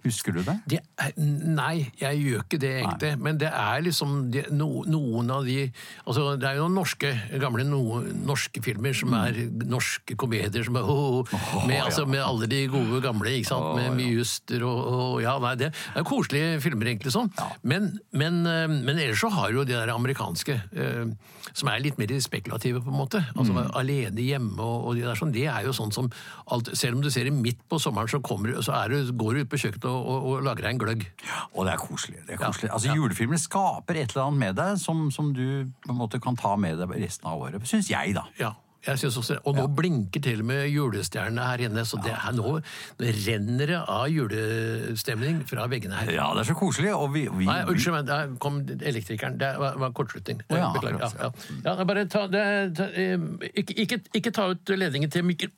Husker 0.01 0.33
du 0.33 0.41
det? 0.45 0.55
Det 0.71 0.79
er, 1.01 1.13
nei, 1.21 1.91
jeg 2.01 2.21
gjør 2.23 2.45
ikke 2.45 2.61
det 2.63 2.71
egentlig. 2.79 3.11
Men 3.21 3.41
det 3.41 3.51
er 3.53 3.83
liksom 3.85 4.15
de, 4.33 4.45
no, 4.57 4.69
noen 4.89 5.29
av 5.35 5.45
de 5.45 5.59
altså 6.07 6.37
Det 6.41 6.49
er 6.49 6.61
jo 6.61 6.69
norske, 6.73 7.11
gamle 7.43 7.67
no, 7.69 8.01
norske 8.27 8.63
filmer 8.65 8.97
som 8.97 9.13
er 9.19 9.37
norske 9.69 10.17
komedier 10.21 10.65
som 10.65 10.79
er 10.81 10.89
oh, 10.89 11.29
med, 11.69 11.77
altså, 11.83 12.07
med 12.09 12.23
alle 12.25 12.49
de 12.51 12.63
gode 12.73 13.03
gamle, 13.05 13.35
ikke 13.37 13.51
sant? 13.51 13.75
med 13.77 13.99
mye 13.99 14.15
juster 14.17 14.65
og, 14.67 14.81
og 14.81 15.19
Ja, 15.25 15.37
nei, 15.43 15.53
det 15.61 15.71
er 15.71 16.07
koselige 16.07 16.61
filmer, 16.65 16.89
egentlig 16.91 17.13
sånn. 17.13 17.29
Men, 17.67 17.93
men, 18.17 18.41
eh, 18.49 18.67
men 18.71 18.97
ellers 18.97 19.21
så 19.21 19.31
har 19.35 19.53
jo 19.53 19.67
de 19.69 19.77
der 19.77 19.93
amerikanske, 19.93 20.57
eh, 20.73 21.13
som 21.53 21.71
er 21.73 21.85
litt 21.85 22.01
mer 22.01 22.13
spekulative, 22.23 22.81
på 22.85 22.93
en 22.93 22.99
måte. 23.03 23.21
Altså 23.35 23.67
Alene 23.77 24.25
hjemme 24.25 24.57
og, 24.65 24.91
og 24.91 24.99
de 24.99 25.05
der 25.05 25.19
sånn. 25.19 25.35
Det 25.35 25.47
er 25.51 25.67
jo 25.67 25.75
sånn 25.77 25.93
som 25.95 26.09
alt, 26.51 26.73
Selv 26.79 26.99
om 26.99 27.05
du 27.05 27.11
ser 27.13 27.29
det 27.29 27.35
midt 27.35 27.61
på 27.69 27.79
sommeren, 27.83 28.09
så, 28.11 28.21
kommer, 28.25 28.57
så 28.65 28.75
er 28.79 28.93
du, 28.95 29.13
går 29.17 29.37
du 29.37 29.45
ut 29.45 29.53
på 29.53 29.61
kjøkkenet 29.61 29.90
og, 29.91 30.07
og, 30.07 30.31
og 30.31 30.47
lager 30.47 30.67
deg 30.69 30.77
en 30.77 30.83
gløgg. 30.85 31.05
Og 31.53 31.67
det 31.67 31.75
er 31.75 31.83
koselig. 31.83 32.23
det 32.27 32.39
er 32.39 32.43
koselig. 32.45 32.71
Ja, 32.71 32.75
Altså, 32.79 32.91
ja. 32.93 32.97
Julefilmer 32.97 33.43
skaper 33.43 33.99
et 34.01 34.15
eller 34.15 34.29
annet 34.29 34.45
med 34.47 34.59
deg 34.63 34.81
som, 34.81 35.07
som 35.15 35.35
du 35.37 35.47
på 35.85 35.93
en 35.95 36.01
måte 36.01 36.23
kan 36.23 36.39
ta 36.39 36.57
med 36.61 36.81
deg 36.81 36.97
resten 37.03 37.29
av 37.31 37.43
året. 37.43 37.67
Syns 37.69 37.91
jeg, 37.91 38.15
da. 38.17 38.29
Ja, 38.41 38.55
jeg 38.87 38.99
synes 39.03 39.17
også. 39.21 39.37
Og 39.45 39.57
nå 39.59 39.67
blinker 39.77 40.23
til 40.25 40.41
og 40.41 40.47
med 40.49 40.63
julestjernene 40.73 41.45
her 41.51 41.63
inne, 41.67 41.83
så 41.85 41.99
det 42.01 42.15
er 42.17 42.33
nå 42.33 42.55
det 43.01 43.11
renner 43.27 43.73
det 43.75 43.81
av 43.83 44.07
julestemning 44.09 45.43
fra 45.51 45.67
veggene 45.69 45.99
her. 46.01 46.13
Ja, 46.17 46.29
det 46.37 46.47
er 46.47 46.49
så 46.49 46.57
koselig. 46.57 46.95
Og 46.97 47.11
vi, 47.13 47.27
vi, 47.29 47.49
Nei, 47.49 47.59
unnskyld 47.69 47.99
meg, 47.99 48.07
der 48.09 48.33
kom 48.41 48.63
elektrikeren. 48.65 49.37
Det 49.41 49.51
var, 49.61 49.77
var 49.83 49.93
kortslutning. 49.97 50.41
Ja, 50.49 50.71
Beklager. 50.73 51.03
Ja, 51.05 51.29
ja. 51.29 51.75
ja, 51.75 51.89
bare 51.91 52.07
ta, 52.09 52.25
det, 52.33 52.45
ta 52.79 52.89
ikke, 52.95 53.77
ikke, 53.85 54.01
ikke 54.23 54.33
ta 54.39 54.49
ut 54.55 54.73
ledningen 54.81 55.13
til 55.13 55.29
Mikkel 55.29 55.53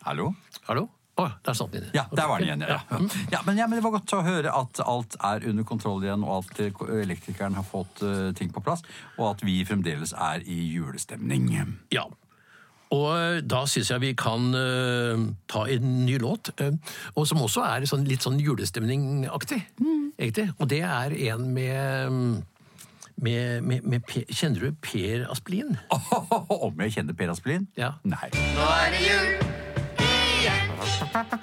Hallo? 0.00 0.30
Hallo? 0.64 0.86
Å, 1.20 1.26
der 1.46 1.56
satt 1.58 1.74
den 1.74 1.84
igjen. 1.86 1.96
Ja, 1.98 2.04
der 2.16 2.30
var 2.30 2.42
den 2.42 2.48
igjen. 2.48 2.64
Ja. 2.68 2.80
Ja, 3.32 3.42
men, 3.46 3.60
ja, 3.60 3.66
men 3.68 3.78
Det 3.78 3.84
var 3.84 3.94
godt 3.98 4.14
å 4.16 4.22
høre 4.26 4.54
at 4.56 4.80
alt 4.84 5.18
er 5.32 5.46
under 5.50 5.66
kontroll 5.68 6.04
igjen, 6.06 6.24
og 6.26 6.46
at 6.46 6.62
eh, 6.64 6.82
elektrikeren 7.02 7.58
har 7.58 7.66
fått 7.66 8.02
uh, 8.06 8.30
ting 8.36 8.52
på 8.54 8.62
plass, 8.64 8.84
og 9.18 9.34
at 9.34 9.44
vi 9.46 9.60
fremdeles 9.68 10.14
er 10.16 10.44
i 10.48 10.58
julestemning. 10.74 11.50
Ja. 11.94 12.06
Og 12.90 13.08
eh, 13.14 13.40
da 13.46 13.62
syns 13.70 13.92
jeg 13.92 14.02
vi 14.02 14.12
kan 14.18 14.50
uh, 14.56 15.26
ta 15.50 15.66
en 15.70 15.90
ny 16.06 16.16
låt, 16.22 16.52
uh, 16.58 16.72
og 17.14 17.28
som 17.30 17.42
også 17.44 17.66
er 17.68 17.86
sånn, 17.90 18.08
litt 18.08 18.26
sånn 18.26 18.40
julestemningaktig. 18.42 19.60
Egentlig. 20.20 20.50
Og 20.58 20.70
det 20.72 20.82
er 20.86 21.14
en 21.30 21.52
med 21.54 22.48
med, 23.20 23.62
med, 23.62 23.84
med 23.84 24.00
Per- 24.08 24.32
Kjenner 24.32 24.60
du 24.60 24.72
Per 24.80 25.26
Asplin? 25.30 25.76
Om 26.48 26.80
jeg 26.86 26.96
kjenner 26.96 27.16
Per 27.16 27.34
Aspelin? 27.34 27.68
Ja. 27.76 27.94
Nei. 28.02 28.32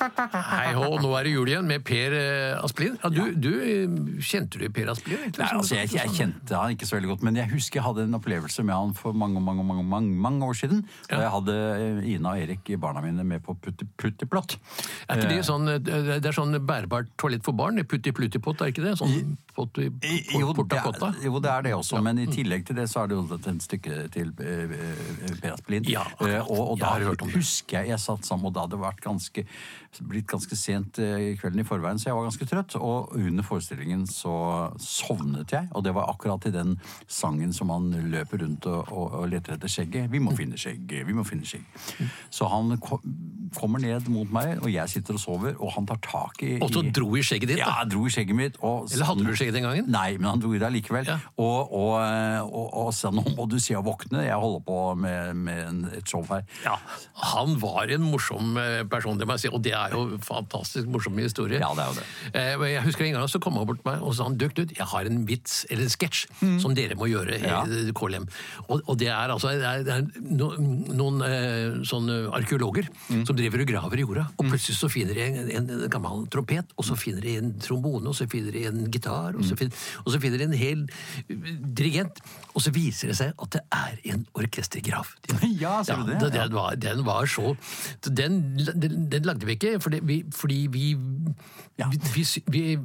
Hei 0.08 0.72
hå, 0.78 0.88
nå 1.02 1.10
er 1.18 1.28
det 1.28 1.32
jul 1.34 1.50
igjen 1.52 1.68
med 1.68 1.84
Per 1.88 2.14
eh, 2.16 2.64
Asplin. 2.64 2.96
Ja, 3.04 3.10
du, 3.12 3.34
du 3.36 3.50
eh, 3.60 4.22
Kjente 4.24 4.62
du 4.62 4.68
Per 4.74 4.92
Asplin? 4.94 5.20
egentlig? 5.26 5.44
Nei, 5.44 5.50
altså, 5.60 5.76
jeg, 5.78 5.92
jeg 5.96 6.14
kjente 6.16 6.56
han 6.58 6.76
ikke 6.76 6.88
så 6.88 6.98
veldig 6.98 7.12
godt, 7.12 7.26
men 7.28 7.40
jeg 7.40 7.52
husker 7.52 7.82
jeg 7.82 7.86
hadde 7.88 8.06
en 8.08 8.18
opplevelse 8.18 8.66
med 8.68 8.76
han 8.76 8.94
for 8.98 9.18
mange 9.18 9.42
mange, 9.44 9.66
mange, 9.68 9.86
mange, 9.88 10.16
mange 10.28 10.48
år 10.48 10.58
siden. 10.58 10.84
Da 11.10 11.22
jeg 11.26 11.34
hadde 11.34 11.58
eh, 11.58 12.12
Ina 12.16 12.34
og 12.36 12.44
Erik, 12.46 12.72
barna 12.82 13.04
mine, 13.06 13.26
med 13.28 13.44
på 13.46 13.58
Puttiplott. 13.64 14.58
Er 15.08 15.20
ikke 15.22 15.34
det 15.36 15.42
sånn, 15.48 15.68
det 15.84 16.18
er 16.18 16.36
sånn 16.36 16.56
bærbart 16.68 17.12
toalett 17.20 17.46
for 17.46 17.58
barn? 17.58 17.82
Putti 17.88 18.14
plutti 18.16 18.42
pott, 18.44 18.64
er 18.64 18.72
ikke 18.74 18.86
det? 18.86 18.96
Sånn 19.00 19.36
potti, 19.58 19.88
I- 20.06 20.24
Jo 20.38 20.54
det, 20.54 20.78
er, 20.78 21.20
jo, 21.26 21.40
det 21.42 21.52
er 21.52 21.66
det 21.66 21.74
også, 21.78 22.02
men 22.04 22.20
i 22.22 22.28
tillegg 22.30 22.66
til 22.68 22.78
det 22.78 22.88
så 22.92 23.04
er 23.04 23.12
det 23.12 23.18
jo 23.18 23.38
et 23.38 23.64
stykke 23.66 24.08
til 24.14 24.32
Per 24.38 25.54
Asplin. 25.56 25.88
Ja, 25.90 26.06
og, 26.20 26.52
og 26.74 26.80
da 26.82 26.96
det. 27.02 27.32
husker 27.34 27.82
jeg 27.82 27.94
jeg 27.94 28.04
satt 28.04 28.28
sammen, 28.28 28.50
og 28.50 28.56
da 28.56 28.66
hadde 28.66 28.78
det 28.78 28.84
vært 28.84 29.02
ganske 29.04 29.46
blitt, 30.02 30.28
ganske 30.28 30.58
sent 30.60 31.00
eh, 31.04 31.34
kvelden 31.40 31.62
i 31.64 31.68
forveien, 31.68 32.00
så 32.00 32.10
jeg 32.10 32.18
var 32.18 32.28
ganske 32.28 32.48
trøtt. 32.50 32.78
Og 32.80 33.16
under 33.18 33.46
forestillingen 33.48 34.06
så 34.10 34.36
sovnet 34.82 35.54
jeg, 35.56 35.70
og 35.72 35.86
det 35.86 35.94
var 35.98 36.12
akkurat 36.12 36.46
i 36.50 36.54
den 36.54 36.76
sangen 37.08 37.54
som 37.56 37.72
han 37.74 37.90
løper 38.12 38.44
rundt 38.44 38.68
og, 38.70 38.92
og, 38.92 39.18
og 39.22 39.30
leter 39.32 39.58
etter 39.58 39.72
skjegget. 39.72 40.12
Vi 40.12 40.22
må 40.24 40.36
finne 40.38 40.60
skjegget, 40.60 41.08
vi 41.08 41.16
må 41.18 41.26
finne 41.28 41.48
skjegg. 41.48 41.66
Så 42.34 42.50
han 42.52 42.76
ko 42.84 43.00
kommer 43.56 43.80
ned 43.80 44.10
mot 44.12 44.30
meg, 44.34 44.58
og 44.60 44.68
jeg 44.72 44.92
sitter 44.92 45.16
og 45.16 45.22
sover, 45.22 45.54
og 45.64 45.72
han 45.78 45.88
tar 45.88 46.00
tak 46.04 46.42
i 46.46 46.58
Og 46.64 46.72
så 46.74 46.84
dro 46.94 47.14
i 47.18 47.24
skjegget 47.26 47.54
ditt, 47.54 47.62
Ja, 47.62 47.70
da. 47.72 47.86
Ja, 47.86 47.90
dro 47.90 48.04
i 48.08 48.12
skjegget 48.14 48.38
mitt. 48.38 48.58
Og, 48.60 48.90
Eller 48.92 49.08
hadde 49.08 49.24
du 49.24 49.32
skjegget 49.38 49.56
den 49.56 49.68
gangen? 49.68 49.88
Nei, 49.94 50.18
men 50.20 50.30
han 50.30 50.42
dro 50.44 50.52
i 50.54 50.60
det 50.60 50.68
allikevel. 50.68 51.08
Ja. 51.08 51.18
Og, 51.40 51.72
og, 51.72 51.94
og, 52.44 52.68
og 52.84 52.92
sa 52.96 53.12
nå 53.14 53.24
må 53.38 53.48
du 53.50 53.58
si 53.62 53.76
å 53.78 53.84
våkne, 53.86 54.26
jeg 54.28 54.36
holder 54.42 54.64
på 54.68 54.80
med, 55.00 55.40
med 55.48 55.88
et 55.98 56.08
show 56.10 56.26
her. 56.30 56.44
Ja, 56.66 56.76
Han 57.32 57.56
var 57.62 57.90
en 57.94 58.06
morsom 58.08 58.58
eh, 58.62 58.84
person, 58.90 59.18
det 59.20 59.28
må 59.28 59.38
jeg 59.38 59.48
si, 59.48 59.54
og 59.54 59.64
det 59.64 59.74
er 59.78 59.87
jo 59.96 60.02
en 60.16 60.20
fantastisk 60.26 60.88
morsom 60.92 61.18
historie. 61.22 61.60
Ja, 61.62 61.70
det 61.78 61.84
er 61.86 61.92
jo 61.92 61.98
det. 62.00 62.06
Eh, 62.34 62.66
Jeg 62.74 62.84
husker 62.88 63.06
en 63.06 63.14
gang 63.18 63.28
så 63.32 63.40
kom 63.44 63.54
han 63.60 63.68
bort 63.70 63.80
til 63.84 63.92
meg 63.92 64.02
og 64.04 64.16
sa 64.18 64.24
han, 64.28 64.38
Dukt 64.38 64.60
ut, 64.60 64.72
jeg 64.78 64.86
har 64.92 65.06
en 65.10 65.22
vits, 65.28 65.66
eller 65.70 65.84
en 65.88 65.90
sketsj, 65.94 66.26
som 66.62 66.74
dere 66.78 66.96
må 67.00 67.08
gjøre 67.10 67.40
Ja. 67.42 67.64
i 67.66 67.92
KLM. 67.96 68.28
Og, 68.68 68.82
og 68.88 68.98
det 69.00 69.08
er 69.14 69.30
altså 69.34 69.54
det 69.58 69.66
er, 69.66 69.84
det 69.88 69.94
er 69.94 70.06
no, 70.22 70.50
noen 70.58 71.22
eh, 71.26 71.78
sånne 71.88 72.18
arkeologer 72.38 72.88
som 73.26 73.36
driver 73.38 73.64
og 73.64 73.68
graver 73.72 73.98
i 74.02 74.06
jorda, 74.06 74.28
og 74.38 74.50
plutselig 74.52 74.78
så 74.78 74.90
finner 74.92 75.14
de 75.18 75.26
en, 75.28 75.52
en, 75.62 75.70
en 75.78 75.90
gammel 75.94 76.26
trompet, 76.34 76.72
og 76.78 76.86
så 76.86 76.96
finner 77.00 77.22
de 77.26 77.36
en 77.40 77.54
trombone, 77.64 78.08
og 78.12 78.16
så 78.18 78.28
finner 78.30 78.52
de 78.56 78.66
en 78.70 78.84
gitar, 78.94 79.36
og 79.38 79.46
så 79.48 79.58
finner, 79.60 79.74
og 80.04 80.12
så 80.14 80.20
finner 80.24 80.42
de 80.44 80.48
en 80.50 80.58
hel 80.58 80.84
eh, 81.30 81.54
dirigent, 81.78 82.22
og 82.54 82.62
så 82.66 82.72
viser 82.76 83.12
det 83.12 83.18
seg 83.20 83.34
at 83.38 83.54
det 83.58 83.64
er 83.74 84.00
en 84.14 84.26
orkestergrav. 84.38 85.14
Ja, 85.58 85.80
ser 85.86 86.02
du 86.04 86.10
det? 86.12 86.18
Ja, 86.36 86.44
den, 86.48 86.54
var, 86.54 86.76
den 86.78 87.00
var 87.08 87.26
så 87.30 87.54
den, 88.06 88.42
den, 88.78 89.08
den 89.10 89.24
lagde 89.26 89.48
vi 89.48 89.56
ikke 89.56 89.77
fordi 89.80 90.00
vi, 90.04 90.24
fordi 90.36 90.68
vi, 90.72 90.98
Ja. 91.80 91.88
vi, 91.90 92.00
vi, 92.16 92.26
vi, 92.48 92.78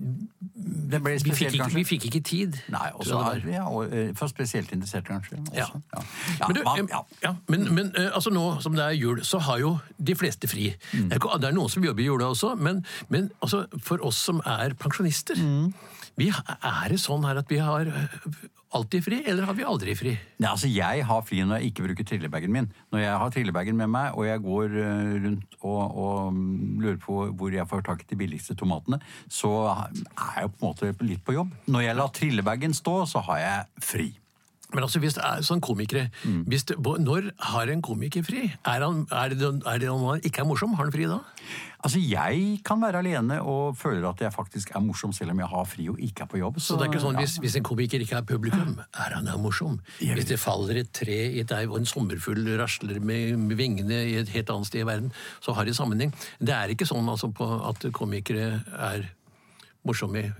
Det 0.90 1.00
ble 1.02 1.12
vi, 1.12 1.30
fikk 1.32 1.40
ikke, 1.52 1.58
kanskje? 1.58 1.74
vi 1.78 1.84
fikk 1.84 2.04
ikke 2.10 2.20
tid. 2.20 2.58
Nei, 2.68 2.90
også 2.94 3.18
er 3.18 3.22
var. 3.22 3.40
ja, 3.46 3.82
eh, 3.84 4.10
For 4.16 4.26
spesielt 4.26 4.72
interesserte, 4.72 5.06
kanskje. 5.06 5.38
Ja. 5.54 5.66
Men, 6.48 6.56
du, 6.56 6.62
ja, 7.22 7.34
men, 7.48 7.74
men 7.74 7.92
eh, 7.96 8.10
altså 8.14 8.30
nå 8.30 8.60
som 8.60 8.74
det 8.76 8.84
er 8.84 8.90
jul, 8.98 9.24
så 9.24 9.38
har 9.38 9.58
jo 9.58 9.78
de 10.06 10.14
fleste 10.14 10.48
fri. 10.48 10.74
Mm. 10.92 11.08
Det 11.08 11.48
er 11.48 11.56
noen 11.56 11.68
som 11.72 11.84
jobber 11.84 12.02
i 12.02 12.06
jula 12.06 12.24
også, 12.32 12.54
men, 12.54 12.84
men 13.08 13.30
altså, 13.42 13.64
for 13.82 14.04
oss 14.04 14.16
som 14.16 14.42
er 14.46 14.74
pensjonister 14.74 15.34
Mm. 15.42 15.72
Vi, 16.18 16.28
Er 16.32 16.92
det 16.92 17.00
sånn 17.00 17.24
her 17.26 17.40
at 17.40 17.50
vi 17.50 17.58
har 17.62 17.88
eh, 17.88 18.16
alltid 18.76 19.04
fri, 19.04 19.18
eller 19.28 19.46
har 19.48 19.56
vi 19.56 19.66
aldri 19.68 19.94
fri? 19.96 20.14
Nei, 20.40 20.48
altså 20.50 20.70
Jeg 20.70 21.04
har 21.08 21.24
fri 21.26 21.42
når 21.44 21.60
jeg 21.60 21.72
ikke 21.72 21.86
bruker 21.86 22.08
trillebagen 22.08 22.52
min. 22.54 22.70
Når 22.92 23.04
jeg 23.04 23.18
har 23.22 23.34
trillebagen 23.34 23.78
med 23.78 23.92
meg, 23.92 24.16
og 24.16 24.28
jeg 24.28 24.44
går 24.44 24.78
eh, 24.82 25.12
rundt 25.26 25.58
og, 25.60 25.82
og 26.04 26.32
mm, 26.36 26.80
lurer 26.84 27.00
på 27.02 27.18
hvor 27.38 27.54
jeg 27.54 27.68
får 27.68 27.86
tak 27.88 28.04
i 28.04 28.10
de 28.12 28.20
billigste 28.24 28.56
tomatene, 28.58 29.00
så 29.28 29.52
er 29.68 30.42
jeg 30.42 30.52
på 30.54 30.60
en 30.60 30.66
måte 30.68 30.92
litt 31.06 31.24
på 31.24 31.36
jobb. 31.36 31.54
Når 31.72 31.86
jeg 31.88 32.00
lar 32.00 32.12
trillebagen 32.16 32.76
stå, 32.76 33.02
så 33.08 33.24
har 33.28 33.42
jeg 33.44 33.86
fri. 33.92 34.10
Men 34.74 34.86
altså, 34.86 35.00
hvis 35.02 35.16
det 35.18 35.24
er 35.24 35.42
sånn 35.46 35.60
komikere 35.60 36.08
Mm. 36.24 36.44
hvis 36.46 36.64
det, 36.68 36.76
Når 36.78 37.30
har 37.38 37.68
en 37.68 37.82
komiker 37.82 38.22
fri? 38.22 38.52
Er, 38.64 38.80
han, 38.82 39.06
er, 39.10 39.28
det, 39.28 39.62
er 39.66 39.78
det 39.78 39.88
om 39.90 40.04
han 40.08 40.20
ikke 40.22 40.42
er 40.42 40.48
morsom? 40.48 40.74
Har 40.74 40.84
han 40.84 40.92
fri 40.92 41.06
da? 41.06 41.18
Altså, 41.82 41.98
Jeg 41.98 42.60
kan 42.64 42.80
være 42.80 42.98
alene 43.02 43.40
og 43.42 43.76
føler 43.76 44.08
at 44.08 44.20
jeg 44.20 44.32
faktisk 44.32 44.70
er 44.74 44.80
morsom 44.80 45.12
selv 45.12 45.30
om 45.30 45.38
jeg 45.42 45.48
har 45.48 45.64
fri 45.66 45.88
og 45.88 45.98
ikke 45.98 46.22
er 46.22 46.30
på 46.30 46.38
jobb. 46.38 46.60
Så 46.60 46.76
det 46.76 46.86
er 46.86 46.92
ikke 46.92 47.02
sånn 47.02 47.18
ja. 47.18 47.24
hvis, 47.24 47.38
hvis 47.42 47.56
en 47.58 47.66
komiker 47.66 48.00
ikke 48.00 48.20
er 48.20 48.26
publikum, 48.28 48.76
er 48.94 49.16
han 49.16 49.24
da 49.26 49.36
morsom? 49.36 49.80
Hvis 49.98 50.28
det 50.30 50.38
faller 50.38 50.82
et 50.82 50.92
tre 50.94 51.18
i 51.32 51.40
et 51.40 51.52
og 51.52 51.78
en 51.78 51.86
sommerfugl 51.88 52.46
rasler 52.60 53.00
med 53.00 53.56
vingene 53.58 53.98
i 54.08 54.14
et 54.20 54.30
helt 54.32 54.50
annet 54.50 54.70
sted 54.70 54.84
i 54.84 54.86
verden, 54.88 55.12
så 55.40 55.52
har 55.52 55.64
det 55.64 55.76
sammenheng. 55.76 56.14
Det 56.40 56.54
er 56.54 56.72
ikke 56.72 56.86
sånn 56.88 57.08
altså, 57.08 57.32
på 57.34 57.48
at 57.68 57.84
komikere 57.92 58.62
er 58.72 59.10
morsomme 59.88 60.30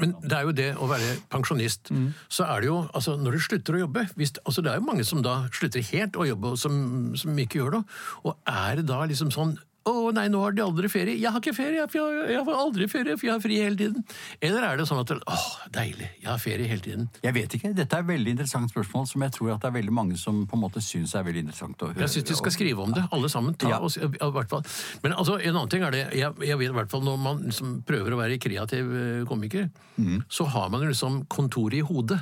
men 0.00 0.14
det 0.22 0.36
er 0.36 0.46
jo 0.46 0.52
det 0.56 0.68
å 0.80 0.86
være 0.90 1.14
pensjonist. 1.32 1.90
Mm. 1.92 2.10
Så 2.32 2.44
er 2.44 2.62
det 2.62 2.68
jo, 2.68 2.78
altså 2.92 3.14
når 3.20 3.36
du 3.36 3.44
slutter 3.46 3.76
å 3.76 3.82
jobbe 3.84 4.04
hvis, 4.18 4.34
altså 4.44 4.64
Det 4.64 4.72
er 4.72 4.80
jo 4.80 4.86
mange 4.86 5.04
som 5.08 5.22
da 5.24 5.42
slutter 5.54 5.84
helt 5.92 6.16
å 6.16 6.26
jobbe, 6.28 6.52
og 6.52 6.60
som, 6.60 6.74
som 7.18 7.38
ikke 7.38 7.60
gjør 7.60 7.78
det. 7.78 7.82
Og 8.28 8.36
er 8.48 8.80
det 8.80 8.86
da 8.90 9.02
liksom 9.08 9.32
sånn 9.34 9.56
å 9.88 10.12
nei, 10.14 10.28
nå 10.30 10.40
har 10.44 10.54
de 10.54 10.62
aldri 10.62 10.88
ferie. 10.92 11.16
Jeg 11.18 11.30
har 11.34 11.40
ikke 11.42 11.54
ferie, 11.56 11.80
jeg 11.80 11.90
jeg, 11.98 12.26
jeg 12.32 12.44
har 12.46 12.58
aldri 12.62 12.86
ferie, 12.90 13.16
for 13.18 13.26
jeg 13.26 13.32
har 13.34 13.42
fri 13.42 13.58
hele 13.62 13.78
tiden. 13.78 14.04
Eller 14.40 14.66
er 14.68 14.78
det 14.80 14.86
sånn 14.88 15.00
at 15.02 15.10
åh, 15.16 15.46
deilig, 15.74 16.08
jeg 16.22 16.30
har 16.30 16.38
ferie 16.42 16.68
hele 16.70 16.84
tiden. 16.84 17.08
Jeg 17.24 17.34
vet 17.36 17.56
ikke. 17.58 17.72
Dette 17.76 17.98
er 17.98 18.04
et 18.06 18.10
veldig 18.12 18.34
interessant 18.36 18.70
spørsmål 18.70 19.08
som 19.10 19.26
jeg 19.26 19.34
tror 19.36 19.52
at 19.56 19.64
det 19.64 19.70
er 19.72 19.76
veldig 19.80 19.96
mange 19.98 20.18
som 20.20 20.42
på 20.46 20.58
en 20.58 20.64
måte 20.64 20.82
syns 20.84 21.14
er 21.18 21.26
veldig 21.26 21.44
interessant 21.46 21.82
å 21.82 21.90
høre. 21.90 22.04
Jeg 22.04 22.14
syns 22.16 22.28
de 22.30 22.38
skal 22.38 22.54
skrive 22.54 22.84
om 22.86 22.94
det, 22.94 23.04
alle 23.10 23.30
sammen. 23.32 23.54
Ta, 23.58 23.68
Ja. 23.72 23.80
oss, 23.82 23.96
i 23.98 24.06
hvert 24.06 24.50
fall. 24.52 24.64
Men 25.02 25.12
altså, 25.18 25.38
en 25.42 25.54
annen 25.56 25.70
ting 25.72 25.82
er 25.86 25.90
det, 25.94 26.04
jeg, 26.14 26.32
jeg 26.46 26.58
vet 26.62 26.70
i 26.70 26.78
hvert 26.78 26.90
fall 26.92 27.02
når 27.06 27.18
man 27.18 27.42
liksom 27.48 27.78
prøver 27.88 28.14
å 28.14 28.20
være 28.22 28.38
kreativ 28.42 28.92
komiker, 29.28 29.32
komiker, 29.32 30.24
så 30.30 30.44
har 30.52 30.68
man 30.70 30.82
jo 30.84 30.90
liksom 30.92 31.24
kontoret 31.32 31.80
i 31.80 31.86
hodet. 31.86 32.20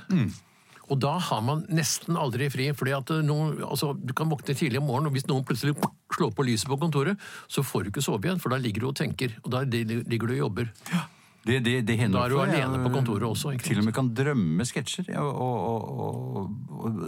Og 0.90 0.98
da 1.02 1.14
har 1.22 1.42
man 1.46 1.62
nesten 1.70 2.18
aldri 2.18 2.50
fri, 2.52 2.70
fordi 2.76 2.94
at 2.96 3.12
eh, 3.14 3.22
noen, 3.26 3.60
altså, 3.66 3.92
du 3.94 4.12
kan 4.16 4.30
våkne 4.32 4.56
tidlig 4.58 4.80
om 4.82 4.88
morgenen, 4.90 5.10
og 5.10 5.16
hvis 5.16 5.28
noen 5.30 5.46
plutselig 5.46 5.76
slår 6.16 6.34
på 6.34 6.46
lyset 6.48 6.70
på 6.70 6.80
kontoret, 6.80 7.30
så 7.50 7.64
får 7.66 7.86
du 7.86 7.92
ikke 7.92 8.04
sove 8.04 8.26
igjen, 8.26 8.42
for 8.42 8.52
da 8.52 8.58
ligger 8.60 8.84
du 8.84 8.90
og 8.90 8.98
tenker, 8.98 9.36
og 9.44 9.54
da 9.54 9.62
ligger 9.64 10.26
du 10.26 10.34
og 10.34 10.42
jobber. 10.44 10.70
Det, 11.46 11.56
det, 11.64 11.74
det 11.88 11.96
hender 11.96 12.18
Da 12.18 12.24
er 12.26 12.32
du 12.32 12.36
for, 12.36 12.50
alene 12.50 12.76
Jeg, 12.76 12.82
på 12.84 12.90
kontoret 12.92 13.24
også, 13.24 13.52
ikke? 13.56 13.64
Til 13.64 13.78
og 13.80 13.86
med 13.86 13.94
kan 13.96 14.08
drømme 14.16 14.64
sketsjer. 14.68 15.06
Og, 15.22 15.38
og, 15.40 15.86
og, 16.04 16.50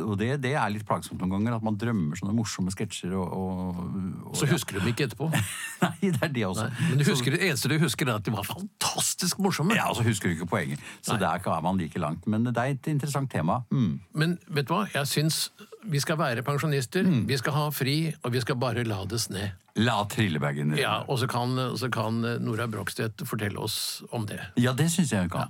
og, 0.07 0.14
det, 0.21 0.31
det 0.40 0.55
er 0.57 0.73
litt 0.73 0.87
plagsomt 0.88 1.21
noen 1.21 1.35
ganger, 1.35 1.59
at 1.59 1.66
man 1.66 1.77
drømmer 1.81 2.16
sånne 2.16 2.33
morsomme 2.37 2.73
sketsjer 2.73 3.12
Så 3.12 4.49
husker 4.49 4.79
du 4.79 4.81
dem 4.81 4.92
ikke 4.95 5.11
etterpå. 5.11 5.29
Nei, 5.85 5.92
det 6.07 6.23
er 6.23 6.33
det 6.33 6.47
også. 6.49 6.71
Men 6.88 7.03
du 7.03 7.05
husker, 7.11 7.37
det 7.37 7.51
eneste 7.51 7.68
du 7.68 7.77
husker 7.83 8.09
er 8.09 8.23
at 8.23 8.25
de 8.25 8.33
var 8.33 8.49
fantastisk 8.49 9.42
morsomme. 9.45 9.77
Ja, 9.77 9.90
og 9.92 10.01
så 10.01 10.07
husker 10.07 10.31
du 10.33 10.38
ikke 10.38 10.49
poenget. 10.55 10.81
Så 11.05 11.18
der 11.21 11.37
er 11.37 11.61
man 11.61 11.77
like 11.81 12.01
langt. 12.01 12.27
Men 12.27 12.49
det 12.49 12.57
er 12.57 12.73
et 12.79 12.88
interessant 12.88 13.31
tema. 13.31 13.61
Mm. 13.71 14.01
Men 14.16 14.38
vet 14.49 14.68
du 14.68 14.75
hva? 14.79 14.87
Jeg 14.95 15.12
syns 15.12 15.45
vi 15.85 16.01
skal 16.01 16.16
være 16.18 16.42
pensjonister, 16.42 17.03
Mm. 17.05 17.27
vi 17.29 17.37
skal 17.37 17.53
ha 17.53 17.71
fri, 17.71 18.14
og 18.23 18.33
vi 18.33 18.40
skal 18.40 18.57
bare 18.57 18.85
lades 18.85 19.29
ned. 19.31 19.51
La 19.77 20.05
trillebagen 20.05 20.77
Ja, 20.79 21.03
Og 21.09 21.18
så 21.18 21.27
kan, 21.29 21.57
så 21.77 21.90
kan 21.90 22.21
Nora 22.40 22.66
Brogstedt 22.66 23.27
fortelle 23.27 23.59
oss 23.59 24.03
om 24.12 24.27
det. 24.27 24.40
Ja, 24.57 24.73
det 24.73 24.90
syns 24.92 25.11
jeg 25.12 25.21
hun 25.21 25.31
kan. 25.31 25.49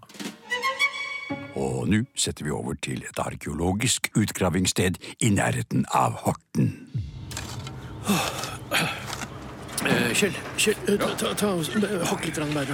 Og 1.56 1.88
nå 1.88 2.06
setter 2.16 2.44
vi 2.44 2.50
over 2.50 2.74
til 2.80 3.02
et 3.02 3.18
arkeologisk 3.18 4.08
utgravingssted 4.16 4.96
i 5.20 5.28
nærheten 5.30 5.84
av 5.92 6.12
Horten. 6.24 6.72
Eh, 9.84 10.12
Kjell, 10.14 10.32
Kjell 10.56 10.76
eh, 10.88 10.98
ta, 11.18 11.34
ta, 11.34 11.52
eh, 11.58 12.06
hakk 12.06 12.24
litt 12.24 12.38
mer. 12.54 12.72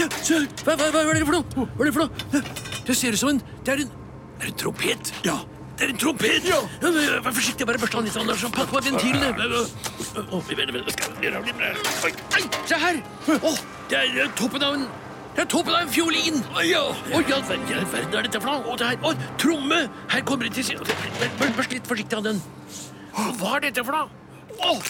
Hva, 0.00 0.74
hva, 0.74 0.90
hva 0.90 1.00
er 1.04 1.18
det 1.20 1.26
for 1.28 1.36
noe? 1.36 1.66
Hva 1.76 1.84
er 1.84 1.90
det 1.90 1.94
for 1.94 2.06
noe? 2.06 2.42
Det 2.86 2.96
ser 2.96 3.12
ut 3.12 3.20
som 3.20 3.28
en 3.34 3.42
Det 3.64 3.74
er 3.74 3.82
en, 3.84 3.90
det 4.38 4.46
er 4.46 4.52
en 4.54 4.60
trompet. 4.62 5.12
Ja. 5.26 5.36
Det 5.80 5.86
er 5.88 5.92
en 5.94 5.98
trompet! 6.00 6.44
Ja. 6.44 6.58
Vær 7.24 7.32
forsiktig, 7.32 7.64
bare 7.66 7.78
børst 7.80 7.94
den 7.96 8.04
litt. 8.04 8.16
Anders. 8.20 8.42
Pass 8.52 8.68
på 8.68 8.80
ventilene. 8.84 9.30
Oi, 12.04 12.42
se 12.68 12.76
her! 12.82 12.98
Oh, 13.40 13.56
det 13.88 14.02
er 14.02 14.28
toppen 14.36 14.62
av 14.66 14.76
en 14.76 14.84
det 15.30 15.44
er 15.44 15.48
toppen 15.48 15.72
av 15.72 15.84
en 15.86 15.90
fiolin! 15.94 16.40
Ja. 16.66 16.82
Oi, 17.14 17.22
all 17.32 17.44
verden 17.46 18.16
er 18.18 18.26
dette 18.26 18.40
for 18.42 18.50
noe? 18.50 18.64
Og 18.72 18.78
det 18.80 18.88
her, 18.90 18.96
og 19.06 19.20
tromme! 19.40 19.78
Her 20.10 20.24
kommer 20.26 20.48
det 20.48 20.56
til 20.58 20.66
siden. 20.72 20.84
Bør- 20.84 21.36
bør- 21.38 21.54
Børst 21.60 21.72
litt 21.72 21.86
forsiktig 21.88 22.18
av 22.18 22.24
den. 22.26 22.42
Hva 23.38 23.54
er 23.56 23.64
dette 23.68 23.84
for 23.86 23.94
noe? 23.94 24.10
Oh, 24.66 24.82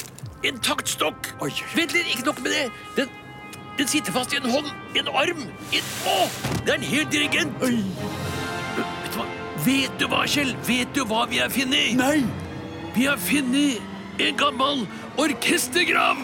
en 0.48 0.58
taktstokk! 0.64 1.28
Oi. 1.44 1.52
Vent 1.76 1.92
litt, 1.94 2.08
ikke 2.16 2.26
nok 2.32 2.40
med 2.42 2.56
det. 2.56 2.64
Den, 2.96 3.12
den 3.78 3.92
sitter 3.92 4.16
fast 4.16 4.32
i 4.34 4.40
en 4.40 4.48
hånd, 4.50 4.72
en 4.98 5.12
arm. 5.12 5.44
En, 5.76 5.92
å, 6.08 6.16
det 6.64 6.72
er 6.72 6.80
en 6.80 6.88
hel 6.88 7.06
dirigent! 7.12 7.54
Hva? 7.60 8.19
Vet 9.64 9.92
du 10.00 10.06
hva, 10.08 10.22
Kjell? 10.30 10.54
Vet 10.64 10.94
du 10.96 11.02
hva 11.04 11.26
vi 11.28 11.40
har 11.42 11.50
funnet? 11.52 11.92
Nei! 11.98 12.22
Vi 12.94 13.04
har 13.06 13.20
funnet 13.20 13.80
en 14.20 14.38
gammel 14.40 14.86
orkestergrav! 15.20 16.20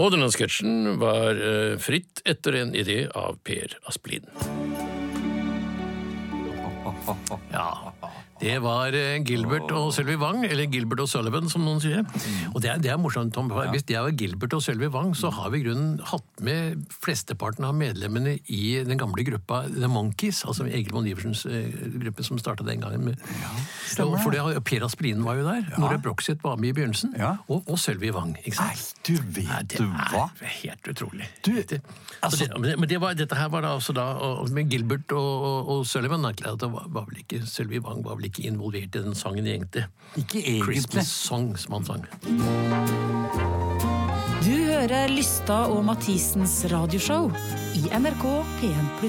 Og 0.00 0.14
denne 0.14 0.30
sketsjen 0.32 0.96
var 1.00 1.36
eh, 1.36 1.74
fritt 1.80 2.22
etter 2.28 2.56
en 2.62 2.70
idé 2.76 3.02
av 3.16 3.36
Per 3.44 3.74
Asplin. 3.88 4.24
Ja, 7.52 7.89
det 8.40 8.56
var 8.64 8.94
eh, 8.96 9.18
Gilbert 9.26 9.70
og 9.76 9.90
Sølvi 9.94 10.16
Wang, 10.20 10.44
eller 10.46 10.68
Gilbert 10.72 11.02
og 11.04 11.10
Sullivan, 11.12 11.50
som 11.52 11.64
noen 11.66 11.80
sier. 11.82 12.04
Og 12.54 12.60
det 12.64 12.70
er, 12.72 12.80
det 12.80 12.92
er 12.92 13.00
morsomt, 13.00 13.34
Tom. 13.36 13.50
Hvis 13.72 13.84
det 13.88 13.98
var 14.00 14.14
Gilbert 14.16 14.54
og 14.56 14.62
Sølvi 14.64 14.88
Wang, 14.92 15.12
så 15.18 15.28
har 15.34 15.50
vi 15.52 15.60
i 15.60 15.66
grunnen 15.66 15.98
hatt 16.08 16.44
med 16.44 16.86
flesteparten 17.02 17.66
av 17.68 17.76
medlemmene 17.76 18.38
i 18.48 18.62
den 18.86 19.00
gamle 19.00 19.24
gruppa 19.26 19.62
The 19.68 19.90
Monkees, 19.92 20.42
altså 20.48 20.64
Egil 20.70 20.94
von 20.96 21.08
Iversens 21.10 21.44
eh, 21.50 21.68
gruppe 22.00 22.24
som 22.26 22.40
starta 22.40 22.64
den 22.66 22.80
gangen. 22.80 23.10
Med, 23.10 23.20
stemmer 23.90 24.22
for 24.24 24.32
det, 24.34 24.64
Per 24.64 24.88
Asprinen 24.88 25.26
var 25.26 25.40
jo 25.40 25.44
der. 25.48 25.68
Nora 25.76 26.00
Broxit 26.00 26.40
var 26.44 26.56
med 26.60 26.72
i 26.72 26.78
begynnelsen. 26.80 27.12
Ja. 27.20 27.34
Og, 27.50 27.68
og 27.68 27.80
Sølvi 27.80 28.12
Wang. 28.16 28.32
ikke 28.40 28.56
sant? 28.56 28.72
Nei, 28.72 29.04
Du 29.10 29.14
vet 29.20 29.50
Nei, 29.50 29.60
det 29.68 29.82
er 29.84 30.14
hva? 30.14 30.26
helt 30.62 30.90
utrolig. 30.94 31.28
Du, 31.44 31.52
altså- 32.22 32.48
det, 32.48 32.74
men 32.78 32.88
det, 32.88 33.00
var, 33.02 33.14
dette 33.18 33.36
her 33.36 33.52
var 33.52 33.66
da 33.66 33.74
altså 33.76 33.92
da 33.96 34.06
og, 34.20 34.48
Med 34.54 34.70
Gilbert 34.72 35.12
og, 35.12 35.44
og, 35.50 35.68
og 35.74 35.86
Sullivan 35.86 36.24
det 36.24 36.68
var, 36.72 36.86
var 36.88 37.06
vel 37.08 37.20
ikke, 37.22 37.44
Sølvi 37.46 37.80
Wang 37.84 38.02
var 38.04 38.16
vel 38.18 38.28
ikke 38.28 38.29
involvert 38.38 38.94
i 38.96 39.02
den 39.02 39.14
sangen 39.14 39.46
egentlig. 39.46 39.84
Ikke 40.16 40.38
egentlig. 40.44 40.82
Christmas 40.82 41.08
Song, 41.08 41.56
som 41.58 41.72
han 41.72 41.84
sang. 41.84 42.04
Du 44.40 44.54
hører 44.70 45.10
Lysta 45.12 45.58
og 45.68 45.82
Mathisens 45.84 46.64
radioshow 46.72 47.28
i 47.76 47.82
NRK 47.92 48.24
P1+. 48.60 49.02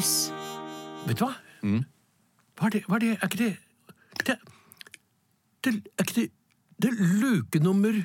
Vet 1.08 1.18
du 1.20 1.26
hva? 1.26 1.32
Hva 1.62 2.68
er 2.68 2.74
det? 2.76 2.82
Hva 2.88 2.98
er 2.98 3.04
det? 3.06 3.12
Er 3.22 3.28
ikke 3.30 3.38
det 3.42 3.58
Det, 4.26 4.36
det 5.66 5.74
Er 5.98 6.04
ikke 6.06 6.16
det 6.20 6.28
Det 6.82 6.90
er 6.92 6.98
luke 7.22 7.60
nummer 7.64 7.96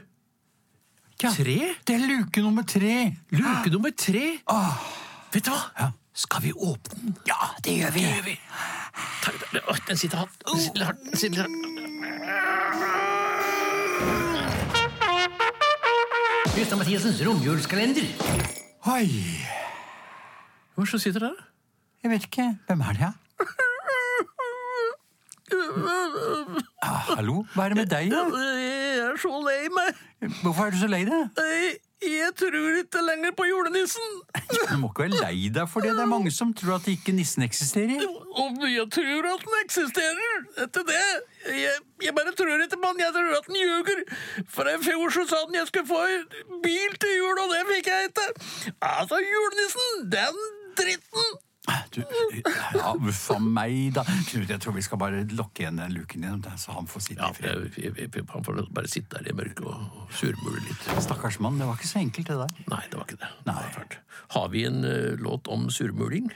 Ja, 1.23 1.31
tre? 1.33 1.57
Det 1.89 1.95
er 1.97 2.03
luke 2.07 2.41
nummer 2.45 2.63
tre. 2.69 3.17
Luke 3.33 3.71
nummer 3.73 3.91
tre? 3.97 4.25
Ah, 4.53 4.77
Vet 5.33 5.45
du 5.47 5.51
hva? 5.51 5.61
Ja. 5.81 5.91
Skal 6.17 6.43
vi 6.43 6.53
åpne 6.53 7.01
den? 7.01 7.17
ja, 7.29 7.49
det 7.65 7.75
gjør 7.79 7.91
vi. 7.93 8.01
Det 8.01 8.15
gjør 8.15 8.25
vi. 8.25 8.37
Takk, 9.23 9.35
Åh, 9.69 9.77
den 9.89 9.97
sitter 10.01 10.17
hardt. 10.23 10.37
Den 10.49 10.61
sitter 10.61 10.85
hardt. 10.89 11.03
Den 11.11 11.17
sitter 11.21 11.43
hardt. 11.43 12.67
Gustav 16.57 16.79
Mathiasens 16.81 17.21
romjulskalender. 17.27 18.07
Oi, 18.87 19.11
Hvor 20.75 20.85
så 20.85 20.99
sitter 20.99 21.21
der? 21.21 21.37
jeg 22.03 22.11
vet 22.11 22.23
ikke. 22.25 22.59
Hvem 22.67 22.81
er 22.81 22.93
det? 22.93 23.01
Ja? 23.01 23.11
Ah, 26.83 27.17
hallo, 27.17 27.45
hva 27.55 27.65
er 27.65 27.69
det 27.75 27.77
med 27.77 27.87
deg? 27.91 28.13
Jeg 28.13 28.99
er 29.03 29.17
så 29.21 29.31
lei 29.43 29.69
meg. 29.75 29.95
Hvorfor 30.43 30.67
er 30.67 30.71
du 30.71 30.79
så 30.81 30.87
lei 30.91 31.03
deg? 31.09 31.29
Jeg 32.05 32.33
tror 32.37 32.75
ikke 32.77 33.01
lenger 33.01 33.33
på 33.37 33.47
julenissen. 33.49 34.09
Du 34.71 34.77
må 34.83 34.91
ikke 34.91 35.07
være 35.07 35.21
lei 35.23 35.49
deg 35.55 35.69
for 35.71 35.81
det. 35.85 35.95
Det 35.97 36.03
er 36.05 36.11
mange 36.11 36.33
som 36.35 36.53
tror 36.57 36.77
at 36.77 36.89
ikke 36.93 37.15
nissen 37.17 37.45
eksisterer. 37.47 38.03
Om 38.43 38.59
jeg 38.69 38.85
tror 38.93 39.29
at 39.31 39.47
den 39.47 39.57
eksisterer, 39.63 40.45
etter 40.67 40.85
det 40.91 41.01
jeg, 41.47 41.79
jeg 42.05 42.15
bare 42.19 42.35
tror 42.37 42.65
ikke 42.67 42.81
på 42.83 42.91
den, 42.93 43.01
jeg 43.07 43.15
tror 43.17 43.33
at 43.39 43.49
den 43.49 43.59
ljuger. 43.63 44.03
For 44.59 44.69
i 44.69 44.77
fjor 44.85 45.17
så 45.17 45.25
sa 45.31 45.41
den 45.49 45.59
jeg 45.61 45.71
skulle 45.71 45.89
få 45.89 46.03
bil 46.67 47.01
til 47.01 47.17
jul, 47.17 47.43
og 47.45 47.55
det 47.55 47.65
fikk 47.73 47.91
jeg 47.95 48.11
ikke. 48.11 48.29
Altså, 48.93 49.23
julenissen, 49.33 50.07
den 50.13 50.45
dritten. 50.77 51.29
Du, 51.97 52.03
ja, 52.77 52.93
Uff 52.95 53.23
a 53.35 53.39
meg, 53.43 53.93
da. 53.97 54.05
Knut, 54.29 54.51
jeg 54.53 54.61
tror 54.63 54.75
vi 54.77 54.85
skal 54.85 55.01
bare 55.01 55.23
lokke 55.33 55.65
igjen 55.65 55.81
den 55.81 55.95
luken 55.97 56.27
din, 56.27 56.43
så 56.61 56.75
han 56.77 56.87
får 56.91 57.07
sitte 57.09 57.23
Ja, 57.25 57.31
i 57.33 57.39
fred. 57.39 57.65
jeg, 57.77 57.93
jeg, 57.97 58.11
jeg, 58.15 58.27
han 58.33 58.45
får 58.47 58.61
bare 58.77 58.91
sitte 58.91 59.19
der 59.19 59.31
i 59.33 59.37
mørket 59.37 59.65
og, 59.67 59.87
og 60.03 60.13
surmule 60.15 60.61
litt. 60.67 60.89
Stakkars 61.03 61.41
mann, 61.43 61.59
det 61.61 61.69
var 61.69 61.79
ikke 61.81 61.91
så 61.91 62.03
enkelt, 62.03 62.29
det 62.31 62.39
der. 62.43 62.67
Nei, 62.73 62.83
det 62.93 63.01
var 63.01 63.09
ikke 63.09 63.21
det. 63.23 63.33
det 63.49 63.57
var. 63.57 63.97
Har 64.37 64.53
vi 64.53 64.67
en 64.69 64.83
uh, 64.85 65.15
låt 65.23 65.49
om 65.53 65.67
surmuling? 65.73 66.31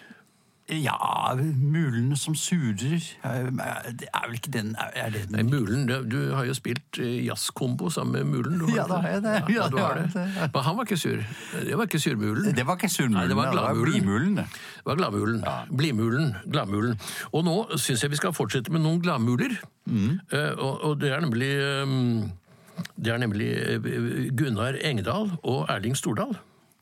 Ja, 0.70 1.35
mulene 1.35 2.16
som 2.18 2.35
surer 2.38 3.00
Det 3.00 4.06
er 4.06 4.26
vel 4.26 4.37
ikke 4.37 4.52
den 4.54 4.74
Er 4.78 5.11
det 5.11 5.24
Nei, 5.33 5.42
Mulen, 5.42 5.87
du, 5.87 6.18
har 6.37 6.46
jo 6.46 6.54
spilt 6.54 7.00
eh, 7.02 7.24
jazzkombo 7.26 7.90
sammen 7.90 8.20
med 8.20 8.30
Mulen. 8.30 8.59
Du 8.61 8.70
Ja, 8.74 8.85
da 8.87 9.00
har 9.02 9.16
jeg 9.16 9.22
det. 9.24 9.35
Ja, 9.35 9.61
Ja, 9.61 9.68
du 9.68 9.78
har 9.78 9.98
det. 9.98 10.11
Men 10.14 10.62
han 10.64 10.76
var 10.76 10.87
ikke 10.87 10.96
sur. 11.00 11.22
Det 11.64 11.76
var 11.78 11.88
ikke 11.88 12.00
surmulen. 12.02 12.54
Det 12.56 12.66
var 12.66 12.78
ikke 12.78 12.88
surmulen, 12.92 13.18
Nei, 13.18 13.28
det 13.28 13.37
var 13.37 13.52
gladmulen. 13.52 14.37
det. 14.37 14.46
Var 14.85 15.00
gladmulen. 15.00 15.42
Blimulen. 15.76 16.35
Gladmulen. 16.46 17.00
Og 17.33 17.44
nå 17.44 17.56
syns 17.76 18.02
jeg 18.04 18.11
vi 18.14 18.20
skal 18.20 18.35
fortsette 18.37 18.72
med 18.72 18.85
noen 18.85 19.00
gladmuler. 19.02 19.56
Mm. 19.87 20.20
Eh, 20.33 20.52
og, 20.59 20.85
og 20.85 21.00
det 21.00 21.11
er 21.14 21.24
nemlig 21.24 21.50
eh, 21.50 21.96
Det 22.96 23.12
er 23.12 23.18
nemlig 23.18 23.50
Gunnar 24.38 24.78
Engdahl 24.85 25.35
og 25.42 25.66
Erling 25.68 25.96
Stordal. 25.98 26.37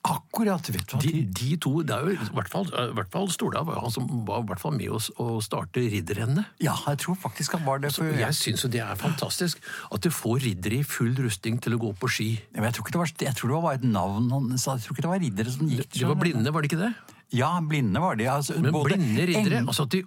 Akkurat, 0.09 0.69
vet 0.73 0.87
du 0.89 0.95
hva. 0.97 1.01
De, 1.05 1.23
De, 1.39 1.49
to, 1.61 1.73
det 1.87 1.95
er 1.95 2.07
jo 2.07 2.15
i 2.17 2.29
hvert 2.39 2.51
fall, 2.53 2.67
i 2.71 2.95
hvert 2.97 3.11
fall 3.13 3.29
Stordal 3.35 3.67
var 3.69 3.81
han 3.83 3.93
som 3.95 4.07
var 4.29 4.43
i 4.45 4.49
hvert 4.51 4.63
fall 4.63 4.75
med 4.77 4.91
oss 4.99 5.11
å 5.21 5.39
starte 5.45 5.83
ridderrennet. 5.93 6.49
ja, 6.65 6.75
jeg 6.87 6.99
tror 7.05 7.19
faktisk 7.21 7.59
han 7.59 7.65
var 7.67 7.83
det. 7.85 7.93
For, 7.97 8.09
Jeg 8.19 8.35
syns 8.39 8.65
jo 8.65 8.71
det 8.73 8.81
er 8.85 8.97
fantastisk 8.99 9.61
at 9.93 10.01
du 10.05 10.11
får 10.15 10.41
riddere 10.47 10.81
i 10.81 10.87
full 10.87 11.15
rustning 11.21 11.61
til 11.61 11.77
å 11.77 11.83
gå 11.83 11.93
på 12.01 12.09
ski. 12.11 12.31
Men 12.57 12.69
jeg 12.71 12.79
tror 12.79 12.87
ikke 12.87 12.97
det 12.97 13.03
var, 13.05 13.13
jeg 13.29 13.37
tror 13.39 13.49
det 13.53 13.57
var 13.59 13.67
bare 13.69 13.81
et 13.83 13.87
navn 13.89 14.31
han 14.33 14.51
sa. 14.59 14.77
Jeg 14.79 14.87
tror 14.89 14.97
ikke 14.97 15.07
det 15.07 15.13
var 15.15 15.23
riddere 15.27 15.55
som 15.55 15.69
gikk. 15.69 15.93
De 15.99 16.09
var 16.09 16.19
blinde, 16.21 16.53
var 16.55 16.65
det 16.65 16.73
ikke 16.73 16.83
det? 16.87 16.93
Ja, 17.33 17.61
blinde 17.61 18.01
var 18.01 18.15
de. 18.17 18.25
Altså, 18.31 18.55
Men 18.61 18.73
både 18.73 18.95
blinde 18.95 19.27
riddere 19.29 19.59
altså 19.61 19.83
at, 19.85 19.93
de, 19.93 20.03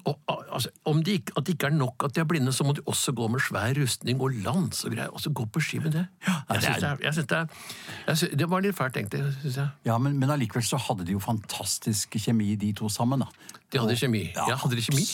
altså, 0.53 0.69
Om 0.86 1.03
de, 1.05 1.12
ikke, 1.12 1.31
at 1.38 1.45
det 1.45 1.53
ikke 1.53 1.65
er 1.69 1.75
nok 1.77 2.03
at 2.07 2.15
de 2.15 2.19
er 2.19 2.23
blinde, 2.25 2.51
så 2.53 2.63
må 2.65 2.73
de 2.73 2.81
også 2.89 3.12
gå 3.13 3.27
med 3.27 3.39
svær 3.39 3.73
rustning 3.81 4.21
og 4.21 4.29
lans 4.41 4.84
og 4.86 4.91
greier. 4.95 5.07
Og 5.13 5.21
så 5.21 5.29
gå 5.29 5.45
på 5.45 5.60
ski 5.62 5.79
med 5.79 5.91
det. 5.91 6.05
Ja, 6.27 6.34
jeg 6.49 6.57
er- 6.57 6.73
det, 6.79 6.84
er- 6.84 6.97
jeg 7.03 7.13
synes 7.13 7.27
det, 7.27 7.38
er- 7.38 7.45
jeg 8.07 8.17
synes, 8.17 8.34
det 8.39 8.49
var 8.49 8.60
litt 8.65 8.75
fælt, 8.77 8.97
egentlig. 8.97 9.34
Synes 9.39 9.57
jeg. 9.57 9.67
Ja, 9.86 9.97
men, 9.97 10.17
men 10.19 10.29
allikevel 10.29 10.63
så 10.65 10.77
hadde 10.77 11.05
de 11.05 11.12
jo 11.12 11.19
fantastisk 11.19 12.10
kjemi, 12.17 12.55
de 12.55 12.71
to 12.73 12.89
sammen. 12.89 13.19
da. 13.19 13.25
De 13.71 13.79
hadde 13.79 13.95
kjemi. 13.95 14.23
Ja, 14.36 14.55
hadde 14.60 14.75
de 14.75 14.84
kjemi? 14.84 15.05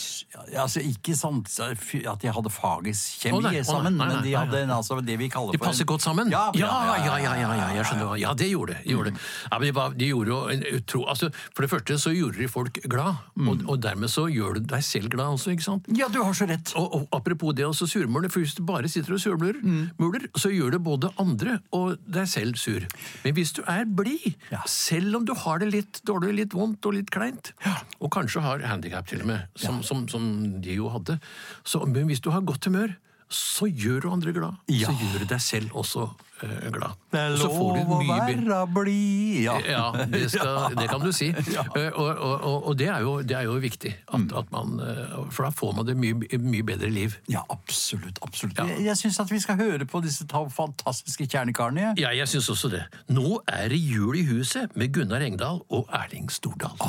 Ja, 0.52 0.64
altså 0.64 0.82
Ikke 0.84 1.14
sånn 1.16 1.40
at 1.46 2.22
de 2.22 2.32
hadde 2.34 2.50
fagisk 2.52 3.22
kjemi 3.22 3.38
oh, 3.38 3.44
nei, 3.44 3.62
sammen, 3.66 3.94
nei, 3.96 4.08
nei, 4.08 4.16
men 4.16 4.24
de 4.26 4.32
hadde 4.34 4.62
altså 4.74 4.98
det 5.04 5.14
vi 5.20 5.28
kaller 5.32 5.54
De 5.54 5.60
for 5.60 5.70
passer 5.70 5.86
godt 5.88 6.04
sammen? 6.04 6.32
Ja, 6.32 6.48
ja, 6.58 6.68
ja, 6.98 7.16
ja, 7.22 7.34
ja, 7.38 7.52
ja, 7.56 7.68
jeg 7.78 7.86
skjønner. 7.88 8.16
Ja, 8.20 8.34
det 8.38 8.50
gjorde 8.50 8.74
det. 8.76 8.82
Gjorde. 8.90 9.12
de. 9.14 9.22
Ja, 9.50 9.58
men 9.58 9.66
de, 9.68 9.72
var, 9.78 9.94
de 9.98 10.10
gjorde 10.10 10.34
jo 10.34 10.40
en 10.52 10.64
utro... 10.74 11.04
Altså, 11.08 11.30
for 11.54 11.64
det 11.64 11.70
første 11.72 11.98
så 12.02 12.12
gjorde 12.14 12.42
de 12.42 12.48
folk 12.50 12.80
glad, 12.90 13.22
og, 13.38 13.62
og 13.64 13.80
dermed 13.82 14.10
så 14.12 14.26
gjør 14.32 14.58
du 14.58 14.68
deg 14.74 14.84
selv 14.84 15.12
glad 15.14 15.38
også, 15.38 15.54
ikke 15.54 15.66
sant? 15.68 15.88
Ja, 15.98 16.10
du 16.12 16.20
har 16.24 16.34
så 16.36 16.48
rett. 16.50 16.74
Og, 16.78 16.98
og 16.98 17.16
apropos 17.16 17.54
det 17.56 17.66
altså 17.66 17.88
surmule, 17.90 18.30
for 18.32 18.44
hvis 18.44 18.56
du 18.58 18.64
bare 18.66 18.90
sitter 18.90 19.16
og 19.16 19.22
surmuler, 19.22 19.60
mm. 19.62 20.28
så 20.38 20.52
gjør 20.52 20.76
det 20.76 20.82
både 20.84 21.12
andre 21.22 21.58
og 21.76 21.96
deg 22.04 22.28
selv 22.30 22.58
sur. 22.60 22.84
Men 23.24 23.36
hvis 23.38 23.54
du 23.56 23.62
er 23.66 23.86
blid, 23.86 24.34
Ja. 24.52 24.60
selv 24.66 25.16
om 25.16 25.24
du 25.28 25.34
har 25.34 25.62
det 25.62 25.70
litt 25.72 26.02
dårlig, 26.06 26.34
litt 26.42 26.54
vondt 26.56 26.86
og 26.88 26.96
litt 26.98 27.10
kleint, 27.14 27.52
og 28.00 28.10
kanskje 28.14 28.42
har 28.44 28.47
handikap 28.48 29.06
til 29.10 29.22
og 29.24 29.30
med, 29.32 29.44
som, 29.56 29.82
som, 29.86 30.06
som 30.08 30.24
de 30.64 30.78
jo 30.78 30.88
hadde, 30.94 31.18
så, 31.64 31.84
men 31.86 32.08
hvis 32.10 32.24
du 32.24 32.30
har 32.34 32.46
godt 32.46 32.70
humør, 32.70 32.96
så 33.28 33.68
gjør 33.68 34.00
du 34.00 34.08
andre 34.10 34.32
glad. 34.32 34.56
Ja. 34.72 34.88
Så 34.88 34.94
gjør 34.96 35.20
du 35.20 35.28
deg 35.28 35.40
selv 35.44 35.74
også 35.76 36.06
eh, 36.42 36.70
glad. 36.72 36.96
Det 37.12 37.20
er 37.20 37.34
Og 37.34 37.38
så 37.42 37.50
får 37.52 37.68
du 37.74 37.80
lov 37.82 37.92
å 37.92 37.98
være 38.08 38.60
blid. 38.72 39.42
Ja. 39.44 39.56
ja, 39.68 40.06
det, 40.08 40.22
skal, 40.32 40.76
det 40.78 40.88
kan 40.88 41.04
du 41.04 41.12
si. 41.12 41.28
Ja. 41.58 41.64
Og, 41.68 41.98
og, 41.98 42.32
og, 42.40 42.66
og 42.70 42.78
det, 42.78 42.88
er 42.88 43.04
jo, 43.04 43.14
det 43.20 43.36
er 43.36 43.44
jo 43.48 43.58
viktig, 43.60 43.92
at, 44.16 44.34
at 44.40 44.52
man, 44.54 44.80
eh, 44.80 45.14
for 45.28 45.44
da 45.44 45.52
får 45.52 45.76
man 45.76 45.88
det 45.88 45.96
mye, 46.00 46.40
mye 46.40 46.64
bedre 46.64 46.90
liv. 46.92 47.18
Ja, 47.28 47.44
absolutt. 47.52 48.20
absolutt. 48.24 48.56
Ja. 48.56 48.68
Jeg, 48.72 48.86
jeg 48.88 49.00
syns 49.02 49.20
vi 49.28 49.44
skal 49.44 49.60
høre 49.60 49.88
på 49.88 50.00
disse 50.04 50.24
fantastiske 50.56 51.28
kjernekarene. 51.28 51.92
Ja, 52.00 52.14
jeg 52.16 52.32
syns 52.32 52.48
også 52.54 52.72
det. 52.72 52.86
Nå 53.12 53.42
er 53.44 53.68
det 53.68 53.80
jul 53.82 54.16
i 54.16 54.24
huset 54.30 54.72
med 54.78 54.94
Gunnar 54.96 55.24
Engdahl 55.24 55.60
og 55.68 55.90
Erling 55.92 56.32
Stordal. 56.32 56.80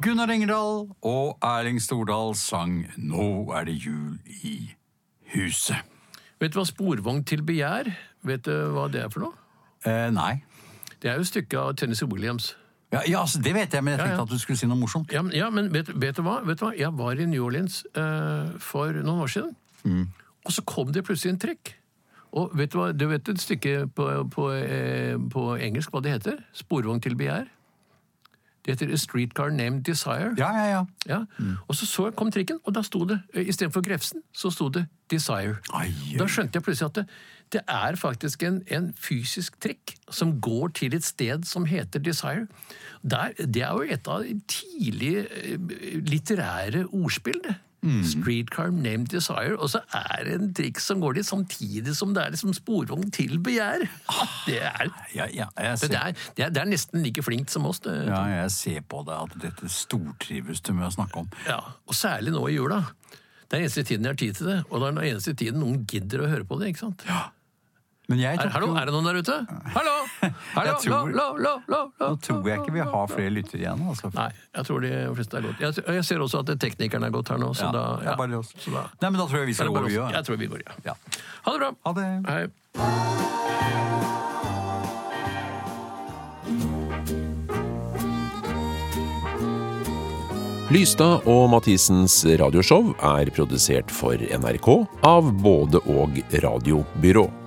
Gunnar 0.00 0.30
Engerdal 0.32 0.86
og 1.04 1.38
Erling 1.44 1.82
Stordal 1.82 2.34
sang 2.34 2.86
'Nå 2.96 3.52
er 3.52 3.64
det 3.64 3.74
jul 3.84 4.18
i 4.42 4.70
huset'. 5.34 5.82
Vet 6.40 6.54
du 6.54 6.58
hva 6.58 6.64
Sporvogn 6.64 7.24
til 7.24 7.42
begjær 7.42 7.92
Vet 8.22 8.44
du 8.44 8.52
hva 8.72 8.88
det 8.88 9.02
er 9.02 9.10
for 9.12 9.20
noe? 9.20 9.32
Eh, 9.84 10.10
nei. 10.10 10.42
Det 11.02 11.10
er 11.10 11.14
jo 11.14 11.20
et 11.20 11.26
stykke 11.26 11.58
av 11.58 11.76
Tennessee 11.76 12.08
Williams. 12.08 12.56
Ja, 12.92 13.00
ja, 13.08 13.20
altså, 13.20 13.42
det 13.42 13.54
vet 13.54 13.72
jeg, 13.72 13.84
men 13.84 13.92
jeg 13.92 14.00
tenkte 14.00 14.16
ja. 14.16 14.22
at 14.22 14.28
du 14.28 14.38
skulle 14.38 14.56
si 14.56 14.66
noe 14.66 14.80
morsomt. 14.80 15.12
Ja, 15.12 15.22
men, 15.22 15.32
ja, 15.36 15.50
vet, 15.50 15.72
vet, 15.72 15.86
du 16.16 16.22
vet 16.22 16.60
du 16.60 16.64
hva? 16.64 16.72
Jeg 16.78 16.98
var 16.98 17.12
i 17.12 17.26
New 17.26 17.44
Orleans 17.44 17.84
eh, 17.94 18.58
for 18.58 18.92
noen 18.92 19.20
år 19.20 19.26
siden, 19.26 19.54
og 20.44 20.52
så 20.52 20.62
kom 20.62 20.92
det 20.92 21.04
plutselig 21.04 21.32
en 21.32 21.38
trekk. 21.38 21.76
Og 22.32 22.56
vet 22.56 22.72
du 22.72 22.78
hva? 22.78 22.92
Du 22.92 23.06
vet 23.08 23.28
et 23.28 23.40
stykke 23.40 23.86
på, 23.94 24.28
på, 24.32 24.50
eh, 24.50 25.16
på 25.30 25.56
engelsk 25.56 25.92
hva 25.92 26.00
det 26.00 26.16
heter? 26.16 26.44
Sporvogn 26.52 27.00
til 27.00 27.16
begjær. 27.16 27.52
Det 28.64 28.74
heter 28.74 28.92
A 28.92 28.96
Streetcar 29.00 29.50
Named 29.50 29.82
Desire. 29.88 30.34
Ja, 30.38 30.50
ja, 30.52 30.64
ja. 30.70 30.84
Ja. 31.08 31.20
Og 31.68 31.74
så, 31.74 31.86
så 31.88 32.10
kom 32.12 32.30
trikken, 32.32 32.58
og 32.64 32.74
da 32.76 32.82
sto 32.84 33.04
det, 33.08 33.20
eh, 33.34 33.48
istedenfor 33.48 33.80
Grefsen, 33.86 34.20
så 34.36 34.50
sto 34.52 34.68
det 34.68 34.86
Desire. 35.10 35.56
Ai, 35.74 35.88
Da 36.18 36.26
skjønte 36.28 36.60
jeg 36.60 36.66
plutselig 36.66 36.90
at 36.90 37.00
det, 37.00 37.06
det 37.56 37.62
er 37.66 37.96
faktisk 37.98 38.42
en, 38.46 38.60
en 38.70 38.92
fysisk 38.94 39.56
trikk 39.64 39.96
som 40.12 40.36
går 40.44 40.68
til 40.76 40.94
et 40.94 41.04
sted 41.04 41.48
som 41.48 41.64
heter 41.66 42.04
Desire. 42.04 42.46
Der, 43.02 43.32
det 43.38 43.64
er 43.64 43.72
jo 43.72 43.88
et 43.96 44.06
av 44.12 44.28
tidlige 44.46 45.24
eh, 45.24 45.58
litterære 46.06 46.84
ordspill, 46.92 47.40
det. 47.48 47.56
Streetcar 48.04 48.70
named 48.74 49.08
Desire, 49.08 49.56
og 49.56 49.70
så 49.72 49.80
er 49.96 50.26
det 50.26 50.34
en 50.36 50.50
trikk 50.56 50.80
som 50.82 51.00
går 51.00 51.16
dit 51.16 51.26
samtidig 51.26 51.94
som 51.96 52.12
det 52.16 52.24
er 52.26 52.34
liksom 52.34 52.52
sporvogn 52.56 53.08
til 53.14 53.38
begjær. 53.40 53.86
Det 54.44 54.58
er, 54.60 54.92
ja, 55.16 55.26
ja 55.32 55.48
det, 55.56 55.88
er, 55.96 56.12
det, 56.36 56.44
er, 56.44 56.52
det 56.52 56.60
er 56.60 56.68
nesten 56.68 57.04
like 57.04 57.24
flinkt 57.24 57.52
som 57.52 57.68
oss. 57.70 57.80
Det. 57.84 57.94
ja, 58.10 58.22
jeg 58.42 58.52
ser 58.52 58.84
på 58.84 59.02
deg 59.08 59.16
at 59.16 59.36
dette 59.48 59.72
stortrives 59.72 60.60
du 60.66 60.74
med 60.76 60.90
å 60.90 60.94
snakke 60.98 61.24
om. 61.24 61.30
Ja, 61.48 61.60
og 61.86 61.96
særlig 61.96 62.34
nå 62.36 62.44
i 62.50 62.58
jula. 62.58 62.82
Det 63.50 63.56
er 63.56 63.64
den 63.64 63.66
eneste 63.66 63.82
tiden 63.82 64.06
jeg 64.06 64.12
har 64.12 64.20
tid 64.20 64.36
til 64.38 64.52
det, 64.52 64.58
og 64.68 64.76
det 64.78 64.86
er 64.86 64.94
den 64.94 65.04
eneste 65.08 65.34
tiden 65.34 65.62
noen 65.64 65.84
gidder 65.90 66.22
å 66.22 66.30
høre 66.30 66.46
på 66.46 66.60
det. 66.60 66.70
ikke 66.70 66.84
sant? 66.84 67.06
Jeg 67.08 67.16
er, 68.10 68.48
hallo, 68.50 68.72
er 68.74 68.88
det 68.88 68.92
noen 68.94 69.06
der 69.06 69.20
ute? 69.22 69.34
Hallo! 69.76 69.92
Hallo! 70.56 70.72
Tror, 70.82 71.12
lo, 71.14 71.26
lo, 71.38 71.52
lo, 71.70 71.80
nå 71.94 72.08
tror 72.24 72.48
jeg 72.50 72.58
ikke 72.58 72.74
vi 72.74 72.82
har 72.82 73.06
flere 73.10 73.30
lyttere 73.36 73.60
igjen. 73.62 73.84
Altså. 73.86 74.10
Nei, 74.16 74.30
jeg 74.58 74.66
tror 74.66 74.82
de 74.82 74.90
fleste 75.14 75.38
er 75.38 75.46
gått. 75.46 75.62
Jeg, 75.62 75.84
jeg, 75.86 76.06
ser 76.08 76.24
også 76.24 76.42
at 76.42 76.50
teknikeren 76.58 77.06
er 77.06 77.14
gått 77.14 77.30
her 77.30 77.38
nå, 77.38 77.52
så, 77.54 77.68
ja, 77.68 77.72
da, 77.76 77.84
ja. 78.08 78.16
Bare 78.18 78.40
oss. 78.40 78.50
så 78.58 78.74
da 78.74 78.82
Nei, 78.98 79.12
men 79.12 79.18
da 79.22 79.28
tror 79.30 79.38
jeg 79.44 79.52
vi 79.52 79.56
skal 79.60 79.70
gå, 79.70 79.86
vi 79.86 80.00
òg. 80.02 80.10
Jeg 80.16 80.26
tror 80.26 80.42
vi 80.42 80.50
går, 80.50 80.66
ja. 80.66 80.72
ja. 80.90 80.94
Ha 81.46 81.54
det 81.54 81.62
bra. 81.62 81.70
Ha 81.86 81.90
det. 82.00 82.08
Hei. 82.26 82.44
Lystad 90.70 91.26
og 91.26 91.48
Mathisens 91.50 92.20
radioshow 92.38 92.92
er 93.02 93.30
produsert 93.34 93.90
for 93.90 94.14
NRK 94.14 94.68
av 95.06 95.30
både 95.42 95.82
og 95.90 96.18
radiobyrå. 96.42 97.39